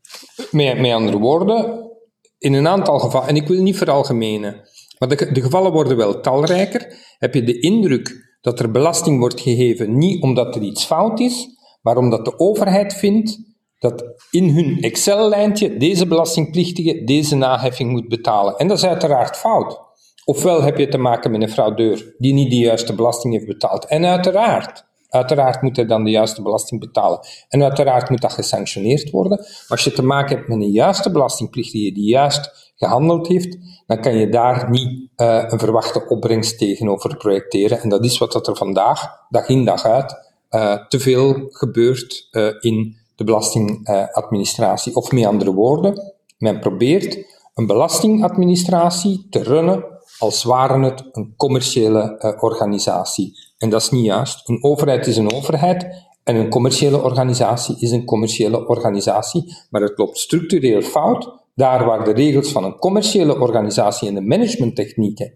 Met, 0.52 0.80
met 0.80 0.92
andere 0.92 1.18
woorden, 1.18 1.90
in 2.38 2.54
een 2.54 2.68
aantal 2.68 3.00
gevallen, 3.00 3.28
en 3.28 3.36
ik 3.36 3.48
wil 3.48 3.62
niet 3.62 3.78
veralgemenen, 3.78 4.56
maar 4.98 5.10
de, 5.10 5.32
de 5.32 5.42
gevallen 5.42 5.72
worden 5.72 5.98
wel 5.98 6.20
talrijker. 6.20 6.96
Heb 7.18 7.34
je 7.34 7.44
de 7.44 7.60
indruk 7.60 8.38
dat 8.42 8.60
er 8.60 8.72
belasting 8.72 9.20
wordt 9.20 9.42
gegeven 9.42 9.98
niet 9.98 10.22
omdat 10.22 10.56
er 10.56 10.62
iets 10.62 10.86
fout 10.86 11.20
is, 11.20 11.48
maar 11.82 11.98
omdat 11.98 12.26
de 12.26 12.40
overheid 12.40 12.94
vindt 12.94 13.40
dat 13.80 14.04
in 14.32 14.50
hun 14.50 14.82
Excel-lijntje 14.82 15.78
deze 15.78 16.08
belastingplichtige 16.08 17.04
deze 17.04 17.36
naheffing 17.36 17.92
moet 17.92 18.08
betalen. 18.08 18.58
En 18.58 18.68
dat 18.68 18.78
is 18.78 18.86
uiteraard 18.86 19.38
fout. 19.38 19.86
Ofwel 20.26 20.62
heb 20.62 20.78
je 20.78 20.88
te 20.88 20.98
maken 20.98 21.32
met 21.32 21.42
een 21.42 21.50
fraudeur 21.50 22.16
die 22.18 22.34
niet 22.34 22.50
de 22.50 22.58
juiste 22.58 22.96
belasting 22.96 23.34
heeft 23.34 23.46
betaald. 23.46 23.86
En 23.86 24.06
uiteraard, 24.06 24.86
uiteraard 25.10 25.62
moet 25.62 25.76
hij 25.76 25.86
dan 25.86 26.04
de 26.04 26.10
juiste 26.10 26.42
belasting 26.42 26.80
betalen. 26.80 27.20
En 27.50 27.64
uiteraard 27.64 28.10
moet 28.10 28.22
dat 28.22 28.34
gesanctioneerd 28.34 29.10
worden. 29.10 29.38
Maar 29.38 29.66
als 29.68 29.84
je 29.84 29.92
te 29.92 30.04
maken 30.04 30.36
hebt 30.36 30.48
met 30.48 30.58
een 30.58 30.72
juiste 30.72 31.12
belastingplichtige 31.12 31.92
die 31.92 32.10
juist 32.10 32.67
gehandeld 32.78 33.28
heeft, 33.28 33.58
dan 33.88 34.02
kan 34.02 34.16
je 34.16 34.30
daar 34.30 34.70
niet 34.70 35.10
uh, 35.18 35.44
een 35.48 35.60
verwachte 35.60 36.08
opbrengst 36.08 36.58
tegenover 36.58 37.18
projecteren. 37.18 37.82
En 37.82 37.90
dat 37.90 38.06
is 38.06 38.18
wat 38.18 38.48
er 38.48 38.56
vandaag, 38.56 39.26
dag 39.30 39.48
in 39.48 39.66
dag 39.66 39.86
uit, 39.86 40.16
uh, 40.52 40.88
te 40.88 41.00
veel 41.00 41.48
gebeurt 41.50 42.28
uh, 42.32 42.48
in 42.60 42.96
de 43.16 43.24
belastingadministratie. 43.24 44.96
of 44.96 45.12
met 45.12 45.26
andere 45.26 45.54
woorden, 45.54 46.14
men 46.38 46.60
probeert 46.60 47.26
een 47.54 47.66
belastingadministratie 47.66 49.28
te 49.30 49.44
runnen 49.44 49.86
als 50.20 50.44
ware 50.44 50.84
het 50.84 51.10
een 51.12 51.34
commerciële 51.38 52.36
organisatie. 52.40 53.34
En 53.58 53.70
dat 53.70 53.82
is 53.82 53.90
niet 53.90 54.06
juist. 54.06 54.50
Een 54.50 54.64
overheid 54.64 55.08
is 55.08 55.18
een 55.18 55.34
overheid 55.34 55.88
en 56.24 56.36
een 56.36 56.50
commerciële 56.50 57.04
organisatie 57.04 57.76
is 57.80 57.92
een 57.92 58.06
commerciële 58.06 58.68
organisatie, 58.68 59.56
maar 59.70 59.82
het 59.82 59.98
loopt 59.98 60.18
structureel 60.18 60.82
fout 60.82 61.46
daar 61.58 61.86
waar 61.86 62.04
de 62.04 62.14
regels 62.14 62.52
van 62.52 62.64
een 62.64 62.78
commerciële 62.78 63.40
organisatie 63.40 64.08
en 64.08 64.14
de 64.14 64.22
managementtechnieken 64.22 65.34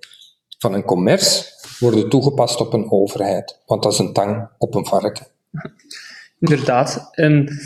van 0.57 0.73
een 0.73 0.83
commerce 0.83 1.45
worden 1.79 2.09
toegepast 2.09 2.59
op 2.59 2.73
een 2.73 2.91
overheid. 2.91 3.59
Want 3.65 3.83
dat 3.83 3.93
is 3.93 3.99
een 3.99 4.13
tang 4.13 4.49
op 4.57 4.75
een 4.75 4.85
varken. 4.85 5.27
Inderdaad. 6.39 7.09
En 7.11 7.61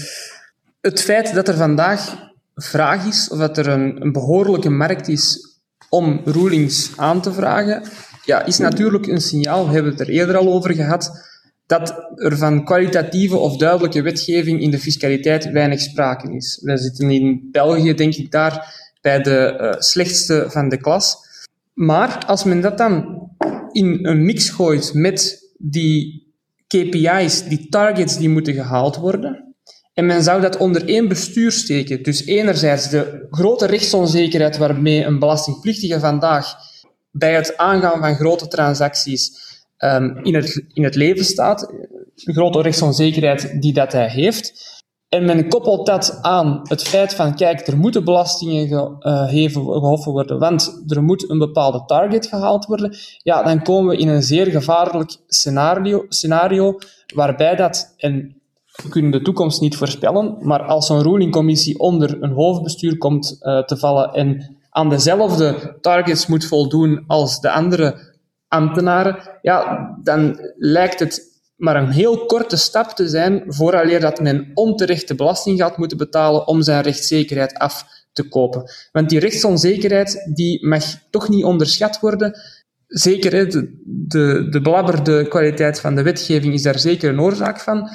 het 0.82 1.02
feit 1.02 1.34
dat 1.34 1.48
er 1.48 1.56
vandaag 1.56 2.32
vraag 2.56 3.06
is, 3.06 3.30
of 3.30 3.38
dat 3.38 3.58
er 3.58 3.68
een, 3.68 4.12
behoorlijke 4.12 4.70
markt 4.70 5.08
is 5.08 5.58
om 5.90 6.22
rulings 6.26 6.92
aan 6.96 7.22
te 7.22 7.34
vragen, 7.34 7.84
ja, 8.26 8.46
is 8.46 8.58
natuurlijk 8.58 9.08
een 9.08 9.22
signaal, 9.22 9.68
we 9.68 9.74
hebben 9.74 9.92
het 9.92 10.02
er 10.02 10.10
eerder 10.10 10.38
al 10.38 10.54
over 10.54 10.74
gehad, 10.74 11.12
dat 11.68 12.10
er 12.16 12.38
van 12.38 12.66
kwalitatieve 12.66 13.38
of 13.38 13.58
duidelijke 13.58 14.02
wetgeving 14.02 14.62
in 14.62 14.72
de 14.72 14.80
fiscaliteit 14.80 15.52
weinig 15.52 15.80
sprake 15.80 16.36
is. 16.36 16.60
We 16.64 16.78
zitten 16.78 17.10
in 17.10 17.50
België, 17.52 17.94
denk 17.94 18.16
ik, 18.16 18.32
daar 18.32 18.84
bij 19.02 19.22
de 19.22 19.58
uh, 19.62 19.82
slechtste 19.82 20.46
van 20.48 20.70
de 20.70 20.78
klas. 20.78 21.18
Maar 21.74 22.26
als 22.26 22.44
men 22.44 22.62
dat 22.62 22.78
dan 22.78 23.24
in 23.72 24.06
een 24.06 24.26
mix 24.26 24.50
gooit 24.50 24.94
met 24.94 25.50
die 25.58 26.24
KPI's, 26.68 27.44
die 27.44 27.70
targets 27.70 28.18
die 28.18 28.30
moeten 28.30 28.54
gehaald 28.54 28.96
worden, 28.96 29.56
en 29.94 30.06
men 30.06 30.24
zou 30.24 30.42
dat 30.42 30.58
onder 30.58 30.88
één 30.88 31.08
bestuur 31.08 31.52
steken. 31.52 32.04
Dus 32.04 32.26
enerzijds 32.26 32.90
de 32.90 33.28
grote 33.30 33.66
rechtsonzekerheid 33.66 34.58
waarmee 34.58 35.04
een 35.04 35.20
belastingplichtige 35.20 36.00
vandaag 36.00 36.56
bij 37.12 37.36
het 37.36 37.58
aangaan 37.58 38.00
van 38.00 38.16
grote 38.16 38.48
transacties 38.48 39.32
um, 39.78 40.18
in, 40.24 40.36
het, 40.36 40.66
in 40.74 40.84
het 40.84 40.96
leven 40.96 41.26
staat, 41.26 41.60
de 42.14 42.34
grote 42.34 42.62
rechtsonzekerheid 42.62 43.62
die 43.62 43.74
dat 43.74 43.92
hij 43.92 44.10
heeft. 44.10 44.74
En 45.10 45.26
men 45.26 45.48
koppelt 45.48 45.86
dat 45.86 46.20
aan 46.22 46.60
het 46.64 46.84
feit 46.84 47.14
van, 47.14 47.36
kijk, 47.36 47.68
er 47.68 47.78
moeten 47.78 48.04
belastingen 48.04 48.68
geheven, 49.00 49.62
uh, 49.62 49.68
gehoffen 49.68 50.12
worden, 50.12 50.40
want 50.40 50.84
er 50.88 51.04
moet 51.04 51.30
een 51.30 51.38
bepaalde 51.38 51.84
target 51.86 52.28
gehaald 52.28 52.66
worden. 52.66 52.96
Ja, 53.24 53.44
dan 53.44 53.64
komen 53.64 53.96
we 53.96 54.02
in 54.02 54.08
een 54.08 54.24
zeer 54.24 54.46
gevaarlijk 54.46 55.18
scenario, 55.28 56.06
scenario 56.10 56.78
waarbij 57.16 57.56
dat, 57.56 57.94
en 57.98 58.42
we 58.84 58.90
kunnen 58.90 59.12
de 59.12 59.22
toekomst 59.22 59.62
niet 59.62 59.76
voorspellen, 59.76 60.38
maar 60.40 60.64
als 60.64 60.86
zo'n 60.86 61.02
rulingcommissie 61.02 61.80
onder 61.80 62.24
een 62.24 62.34
hoofdbestuur 62.34 62.98
komt 62.98 63.38
uh, 63.42 63.64
te 63.64 63.78
vallen 63.78 64.14
en 64.14 64.58
aan 64.70 64.90
dezelfde 64.90 65.78
targets 65.82 66.28
moet 66.28 66.46
voldoen 66.46 67.04
als 67.08 67.40
de 67.40 67.52
andere 67.52 68.15
ambtenaren, 68.56 69.18
ja, 69.42 69.90
dan 70.04 70.40
lijkt 70.58 71.00
het 71.00 71.34
maar 71.56 71.76
een 71.76 71.92
heel 71.92 72.26
korte 72.26 72.58
stap 72.58 72.90
te 72.90 73.08
zijn 73.08 73.44
vooraleer 73.48 74.00
dat 74.00 74.22
men 74.22 74.52
onterechte 74.54 75.16
belasting 75.16 75.60
gaat 75.60 75.78
moeten 75.78 75.98
betalen 75.98 76.48
om 76.48 76.62
zijn 76.62 76.84
rechtszekerheid 76.84 77.54
af 77.54 77.86
te 78.14 78.28
kopen. 78.28 78.72
Want 78.92 79.10
die 79.10 79.20
rechtsonzekerheid 79.20 80.32
die 80.34 80.68
mag 80.68 80.84
toch 81.10 81.30
niet 81.30 81.44
onderschat 81.44 82.00
worden. 82.00 82.40
Zeker, 82.88 83.50
de, 83.50 83.80
de, 83.86 85.02
de 85.04 85.26
kwaliteit 85.30 85.80
van 85.80 85.96
de 85.96 86.02
wetgeving 86.02 86.54
is 86.54 86.62
daar 86.62 86.80
zeker 86.80 87.10
een 87.10 87.22
oorzaak 87.22 87.60
van. 87.60 87.90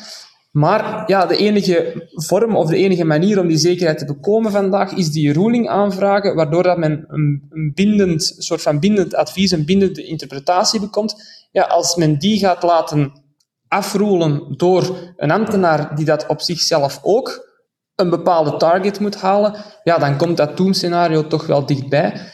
Maar 0.50 1.02
ja, 1.06 1.26
de 1.26 1.36
enige 1.36 2.08
vorm 2.12 2.56
of 2.56 2.68
de 2.68 2.76
enige 2.76 3.04
manier 3.04 3.40
om 3.40 3.46
die 3.46 3.56
zekerheid 3.56 3.98
te 3.98 4.04
bekomen 4.04 4.50
vandaag 4.50 4.92
is 4.92 5.10
die 5.10 5.32
ruling 5.32 5.68
aanvragen, 5.68 6.34
waardoor 6.34 6.62
dat 6.62 6.78
men 6.78 7.04
een, 7.08 7.46
een 7.50 7.72
bindend, 7.74 8.34
soort 8.38 8.62
van 8.62 8.78
bindend 8.78 9.14
advies, 9.14 9.50
een 9.50 9.64
bindende 9.64 10.04
interpretatie 10.04 10.80
bekomt. 10.80 11.14
Ja, 11.52 11.62
als 11.62 11.96
men 11.96 12.18
die 12.18 12.38
gaat 12.38 12.62
laten 12.62 13.12
afroelen 13.68 14.54
door 14.56 15.12
een 15.16 15.30
ambtenaar 15.30 15.96
die 15.96 16.04
dat 16.04 16.26
op 16.26 16.40
zichzelf 16.40 17.00
ook 17.02 17.48
een 17.94 18.10
bepaalde 18.10 18.56
target 18.56 19.00
moet 19.00 19.16
halen, 19.16 19.54
ja, 19.84 19.98
dan 19.98 20.16
komt 20.16 20.36
dat 20.36 20.56
doemscenario 20.56 21.26
toch 21.26 21.46
wel 21.46 21.66
dichtbij. 21.66 22.30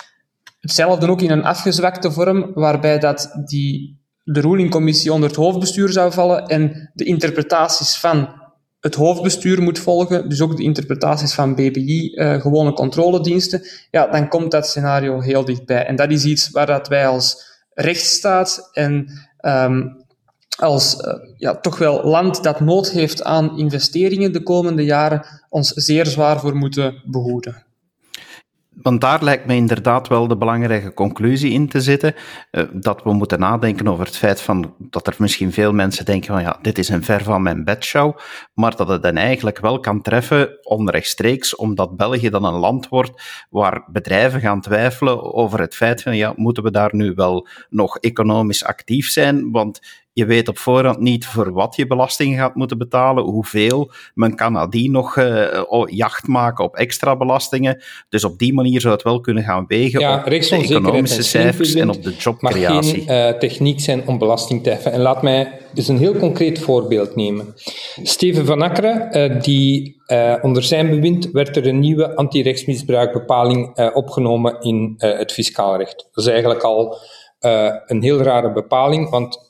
Hetzelfde 0.61 1.11
ook 1.11 1.21
in 1.21 1.31
een 1.31 1.45
afgezwakte 1.45 2.11
vorm, 2.11 2.51
waarbij 2.55 2.99
dat 2.99 3.31
die 3.45 3.96
de 4.29 4.41
rulingcommissie 4.41 5.13
onder 5.13 5.29
het 5.29 5.39
hoofdbestuur 5.39 5.89
zou 5.89 6.13
vallen 6.13 6.47
en 6.47 6.91
de 6.95 7.05
interpretaties 7.05 7.97
van 7.97 8.29
het 8.81 8.95
hoofdbestuur 8.95 9.63
moet 9.63 9.79
volgen, 9.79 10.29
dus 10.29 10.41
ook 10.41 10.57
de 10.57 10.63
interpretaties 10.63 11.35
van 11.35 11.55
BPI, 11.55 12.13
uh, 12.15 12.41
gewone 12.41 12.73
controlediensten, 12.73 13.63
ja, 13.91 14.07
dan 14.07 14.29
komt 14.29 14.51
dat 14.51 14.67
scenario 14.67 15.21
heel 15.21 15.45
dichtbij. 15.45 15.87
En 15.87 15.97
dat 15.97 16.11
is 16.11 16.25
iets 16.25 16.51
waar 16.51 16.67
dat 16.67 16.89
wij 16.89 17.07
als 17.07 17.45
rechtsstaat 17.71 18.69
en 18.73 19.11
um, 19.41 20.05
als 20.59 20.97
uh, 21.01 21.15
ja, 21.37 21.57
toch 21.57 21.79
wel 21.79 22.05
land 22.05 22.43
dat 22.43 22.61
nood 22.61 22.91
heeft 22.91 23.23
aan 23.23 23.59
investeringen 23.59 24.33
de 24.33 24.43
komende 24.43 24.85
jaren 24.85 25.27
ons 25.49 25.69
zeer 25.69 26.07
zwaar 26.07 26.41
voor 26.41 26.57
moeten 26.57 27.03
behoeden. 27.05 27.66
Want 28.83 29.01
daar 29.01 29.23
lijkt 29.23 29.47
me 29.47 29.55
inderdaad 29.55 30.09
wel 30.09 30.29
de 30.29 30.37
belangrijke 30.37 30.95
conclusie 30.95 31.53
in 31.53 31.69
te 31.69 31.81
zitten. 31.81 32.15
Uh, 32.51 32.65
dat 32.73 33.03
we 33.03 33.13
moeten 33.13 33.39
nadenken 33.39 33.89
over 33.89 34.05
het 34.05 34.17
feit 34.17 34.41
van 34.41 34.75
dat 34.79 35.07
er 35.07 35.15
misschien 35.19 35.53
veel 35.53 35.73
mensen 35.73 36.05
denken 36.05 36.35
van 36.35 36.43
ja, 36.43 36.59
dit 36.63 36.79
is 36.79 36.89
een 36.89 37.05
ver 37.05 37.23
van 37.23 37.43
mijn 37.43 37.65
bedshow. 37.65 38.19
Maar 38.55 38.77
dat 38.77 38.89
het 38.89 39.03
dan 39.03 39.17
eigenlijk 39.17 39.59
wel 39.59 39.81
kan 39.81 40.03
treffen 40.03 40.59
onrechtstreeks, 40.63 41.57
omdat 41.57 41.97
België 41.97 42.31
dan 42.31 42.45
een 42.45 42.59
land 42.59 42.89
wordt 42.89 43.23
waar 43.51 43.85
bedrijven 43.93 44.41
gaan 44.41 44.61
twijfelen 44.61 45.35
over 45.35 45.61
het 45.61 45.75
feit 45.75 46.03
van 46.03 46.17
ja, 46.17 46.33
moeten 46.37 46.63
we 46.63 46.71
daar 46.71 46.95
nu 46.95 47.13
wel 47.15 47.49
nog 47.69 47.99
economisch 47.99 48.65
actief 48.65 49.09
zijn? 49.09 49.51
Want 49.51 49.81
je 50.17 50.27
weet 50.27 50.49
op 50.49 50.59
voorhand 50.59 50.99
niet 50.99 51.27
voor 51.27 51.53
wat 51.53 51.77
je 51.77 51.87
belasting 51.87 52.37
gaat 52.37 52.55
moeten 52.55 52.79
betalen, 52.79 53.25
hoeveel. 53.25 53.91
Men 54.15 54.37
kan 54.37 54.53
nadien 54.53 54.91
nog 54.91 55.17
uh, 55.17 55.63
jacht 55.85 56.27
maken 56.27 56.65
op 56.65 56.77
extra 56.77 57.17
belastingen. 57.17 57.83
Dus 58.09 58.25
op 58.25 58.39
die 58.39 58.55
manier 58.55 58.81
zou 58.81 58.95
het 58.95 59.03
wel 59.03 59.21
kunnen 59.21 59.43
gaan 59.43 59.65
wegen 59.67 60.01
ja, 60.01 60.19
op 60.19 60.25
de 60.31 60.57
economische 60.57 61.23
cijfers 61.23 61.75
en 61.75 61.89
op 61.91 62.03
de 62.03 62.15
jobcreatie. 62.19 63.05
Maar 63.07 63.17
geen 63.17 63.33
uh, 63.33 63.39
techniek 63.39 63.81
zijn 63.81 64.07
om 64.07 64.19
belasting 64.19 64.63
te 64.63 64.71
heffen. 64.71 64.93
En 64.93 65.01
laat 65.01 65.23
mij 65.23 65.59
dus 65.75 65.89
een 65.89 65.99
heel 65.99 66.17
concreet 66.17 66.59
voorbeeld 66.59 67.17
nemen. 67.17 67.55
Steven 68.03 68.47
van 68.47 68.63
Akkeren, 68.63 69.19
uh, 69.33 69.43
die 69.43 69.95
onder 70.43 70.63
zijn 70.63 70.91
bewind 70.91 71.31
werd 71.31 71.57
er 71.57 71.67
een 71.67 71.79
nieuwe 71.79 72.17
antirechtsmisbruikbepaling 72.17 73.91
opgenomen 73.95 74.61
in 74.61 74.95
het 74.97 75.33
fiscaal 75.33 75.77
recht. 75.77 76.09
Dat 76.13 76.25
is 76.25 76.31
eigenlijk 76.31 76.63
al 76.63 76.99
een 77.87 78.03
heel 78.03 78.19
rare 78.19 78.53
bepaling, 78.53 79.11
want 79.11 79.46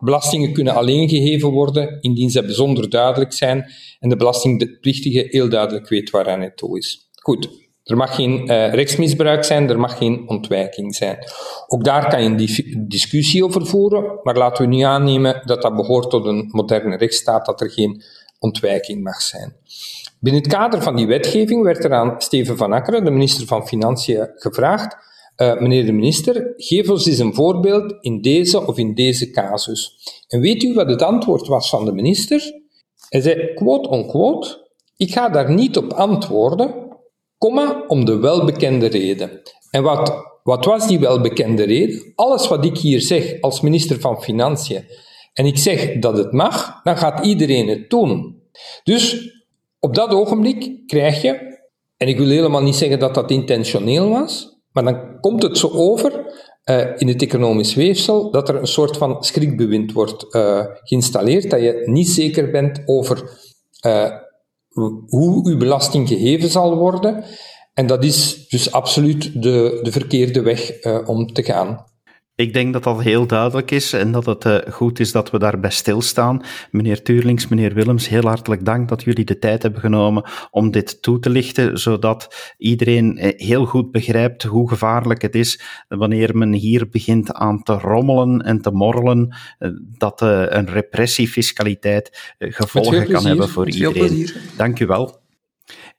Belastingen 0.00 0.52
kunnen 0.52 0.74
alleen 0.74 1.08
geheven 1.08 1.50
worden 1.50 2.00
indien 2.00 2.30
ze 2.30 2.44
bijzonder 2.44 2.90
duidelijk 2.90 3.32
zijn 3.32 3.72
en 3.98 4.08
de 4.08 4.16
belastingplichtige 4.16 5.26
heel 5.30 5.48
duidelijk 5.48 5.88
weet 5.88 6.10
waaraan 6.10 6.40
het 6.40 6.56
toe 6.56 6.78
is. 6.78 7.10
Goed, 7.22 7.48
er 7.84 7.96
mag 7.96 8.14
geen 8.14 8.50
uh, 8.50 8.72
rechtsmisbruik 8.72 9.44
zijn, 9.44 9.68
er 9.68 9.80
mag 9.80 9.98
geen 9.98 10.28
ontwijking 10.28 10.94
zijn. 10.94 11.18
Ook 11.66 11.84
daar 11.84 12.08
kan 12.08 12.22
je 12.22 12.28
een 12.28 12.88
discussie 12.88 13.44
over 13.44 13.66
voeren, 13.66 14.20
maar 14.22 14.36
laten 14.36 14.64
we 14.68 14.74
nu 14.74 14.80
aannemen 14.80 15.42
dat 15.44 15.62
dat 15.62 15.76
behoort 15.76 16.10
tot 16.10 16.26
een 16.26 16.48
moderne 16.52 16.96
rechtsstaat, 16.96 17.46
dat 17.46 17.60
er 17.60 17.70
geen 17.70 18.02
ontwijking 18.38 19.02
mag 19.02 19.20
zijn. 19.22 19.56
Binnen 20.20 20.42
het 20.42 20.52
kader 20.52 20.82
van 20.82 20.96
die 20.96 21.06
wetgeving 21.06 21.62
werd 21.62 21.84
er 21.84 21.92
aan 21.92 22.20
Steven 22.20 22.56
van 22.56 22.72
Akkeren, 22.72 23.04
de 23.04 23.10
minister 23.10 23.46
van 23.46 23.66
Financiën, 23.66 24.30
gevraagd 24.34 24.96
uh, 25.40 25.60
meneer 25.60 25.86
de 25.86 25.92
minister, 25.92 26.52
geef 26.56 26.90
ons 26.90 27.06
eens 27.06 27.18
een 27.18 27.34
voorbeeld 27.34 27.94
in 28.00 28.20
deze 28.20 28.66
of 28.66 28.78
in 28.78 28.94
deze 28.94 29.30
casus. 29.30 29.98
En 30.28 30.40
weet 30.40 30.62
u 30.62 30.74
wat 30.74 30.88
het 30.88 31.02
antwoord 31.02 31.46
was 31.46 31.70
van 31.70 31.84
de 31.84 31.92
minister? 31.92 32.52
Hij 33.08 33.20
zei, 33.20 33.54
quote 33.54 33.96
unquote, 33.96 34.68
ik 34.96 35.12
ga 35.12 35.28
daar 35.28 35.52
niet 35.52 35.76
op 35.76 35.92
antwoorden, 35.92 36.98
comma, 37.38 37.84
om 37.86 38.04
de 38.04 38.18
welbekende 38.18 38.86
reden. 38.86 39.40
En 39.70 39.82
wat, 39.82 40.12
wat 40.42 40.64
was 40.64 40.86
die 40.86 40.98
welbekende 40.98 41.62
reden? 41.62 42.12
Alles 42.14 42.48
wat 42.48 42.64
ik 42.64 42.78
hier 42.78 43.00
zeg 43.00 43.40
als 43.40 43.60
minister 43.60 44.00
van 44.00 44.22
Financiën, 44.22 44.84
en 45.32 45.46
ik 45.46 45.58
zeg 45.58 45.98
dat 45.98 46.16
het 46.16 46.32
mag, 46.32 46.82
dan 46.82 46.96
gaat 46.96 47.26
iedereen 47.26 47.68
het 47.68 47.90
doen. 47.90 48.42
Dus 48.84 49.32
op 49.78 49.94
dat 49.94 50.10
ogenblik 50.10 50.86
krijg 50.86 51.22
je, 51.22 51.58
en 51.96 52.08
ik 52.08 52.18
wil 52.18 52.28
helemaal 52.28 52.62
niet 52.62 52.74
zeggen 52.74 52.98
dat 52.98 53.14
dat 53.14 53.30
intentioneel 53.30 54.08
was, 54.08 54.49
maar 54.72 54.84
dan 54.84 55.20
komt 55.20 55.42
het 55.42 55.58
zo 55.58 55.70
over 55.72 56.24
uh, 56.64 56.86
in 56.96 57.08
het 57.08 57.22
economisch 57.22 57.74
weefsel 57.74 58.30
dat 58.30 58.48
er 58.48 58.54
een 58.54 58.66
soort 58.66 58.96
van 58.96 59.22
schrikbewind 59.24 59.92
wordt 59.92 60.34
uh, 60.34 60.64
geïnstalleerd, 60.82 61.50
dat 61.50 61.60
je 61.60 61.82
niet 61.84 62.08
zeker 62.08 62.50
bent 62.50 62.82
over 62.86 63.38
uh, 63.86 64.10
hoe 65.06 65.48
uw 65.48 65.56
belasting 65.56 66.08
geheven 66.08 66.48
zal 66.48 66.76
worden. 66.76 67.24
En 67.74 67.86
dat 67.86 68.04
is 68.04 68.48
dus 68.48 68.72
absoluut 68.72 69.42
de, 69.42 69.78
de 69.82 69.92
verkeerde 69.92 70.42
weg 70.42 70.82
om 71.06 71.32
te 71.32 71.42
gaan. 71.42 71.89
Ik 72.40 72.52
denk 72.52 72.72
dat 72.72 72.82
dat 72.82 73.02
heel 73.02 73.26
duidelijk 73.26 73.70
is 73.70 73.92
en 73.92 74.12
dat 74.12 74.26
het 74.26 74.44
uh, 74.44 74.56
goed 74.70 75.00
is 75.00 75.12
dat 75.12 75.30
we 75.30 75.38
daarbij 75.38 75.70
stilstaan. 75.70 76.42
Meneer 76.70 77.02
Tuurlings, 77.02 77.48
meneer 77.48 77.74
Willems, 77.74 78.08
heel 78.08 78.22
hartelijk 78.22 78.64
dank 78.64 78.88
dat 78.88 79.02
jullie 79.02 79.24
de 79.24 79.38
tijd 79.38 79.62
hebben 79.62 79.80
genomen 79.80 80.24
om 80.50 80.70
dit 80.70 81.02
toe 81.02 81.18
te 81.18 81.30
lichten, 81.30 81.78
zodat 81.78 82.54
iedereen 82.58 83.18
eh, 83.18 83.46
heel 83.46 83.64
goed 83.64 83.90
begrijpt 83.90 84.42
hoe 84.42 84.68
gevaarlijk 84.68 85.22
het 85.22 85.34
is 85.34 85.60
wanneer 85.88 86.36
men 86.36 86.52
hier 86.52 86.88
begint 86.88 87.32
aan 87.32 87.62
te 87.62 87.72
rommelen 87.72 88.40
en 88.40 88.60
te 88.60 88.70
morrelen, 88.70 89.36
uh, 89.58 89.70
dat 89.98 90.22
uh, 90.22 90.44
een 90.48 90.66
repressiefiscaliteit 90.66 92.34
gevolgen 92.38 93.06
kan 93.06 93.26
hebben 93.26 93.48
voor 93.48 93.70
iedereen. 93.70 94.30
Dank 94.56 94.80
u 94.80 94.86
wel. 94.86 95.19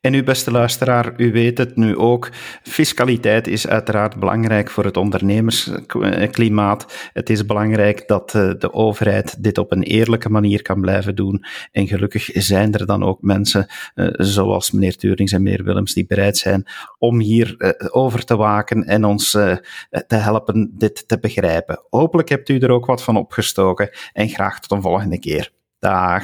En 0.02 0.14
u 0.14 0.24
beste 0.24 0.52
luisteraar, 0.52 1.14
u 1.18 1.32
weet 1.32 1.58
het 1.58 1.76
nu 1.76 1.98
ook. 1.98 2.30
Fiscaliteit 2.64 3.48
is 3.48 3.68
uiteraard 3.68 4.20
belangrijk 4.20 4.70
voor 4.70 4.86
het 4.86 4.98
ondernemersklimaat. 4.98 7.10
Het 7.14 7.30
is 7.30 7.46
belangrijk 7.46 8.08
dat 8.08 8.36
eh, 8.36 8.52
de 8.58 8.74
overheid 8.74 9.44
dit 9.44 9.58
op 9.58 9.72
een 9.72 9.84
eerlijke 9.84 10.30
manier 10.30 10.62
kan 10.62 10.82
blijven 10.82 11.16
doen. 11.16 11.46
En 11.72 11.88
gelukkig 11.88 12.30
zijn 12.34 12.74
er 12.74 12.86
dan 12.86 13.04
ook 13.04 13.22
mensen, 13.22 13.68
eh, 13.94 14.08
zoals 14.12 14.72
meneer 14.72 14.96
Tuurings 14.96 15.32
en 15.32 15.44
meneer 15.44 15.64
Willems, 15.64 15.94
die 15.94 16.06
bereid 16.06 16.38
zijn 16.38 16.66
om 16.98 17.20
hier 17.20 17.56
eh, 17.58 17.88
over 17.92 18.26
te 18.26 18.36
waken 18.36 18.84
en 18.84 19.06
ons 19.06 19.32
te 19.32 20.16
helpen 20.16 20.72
dit 20.78 21.08
te 21.08 21.20
begrijpen. 21.20 21.86
Hopelijk 21.90 22.30
hebt 22.30 22.50
u 22.50 22.58
er 22.58 22.72
ook 22.72 22.86
wat 22.86 23.04
van 23.04 23.18
opgestoken 23.18 23.90
en 24.14 24.30
graag 24.30 24.60
tot 24.60 24.72
een 24.72 24.82
volgende 24.82 25.20
keer. 25.20 25.52
Dag. 25.80 26.24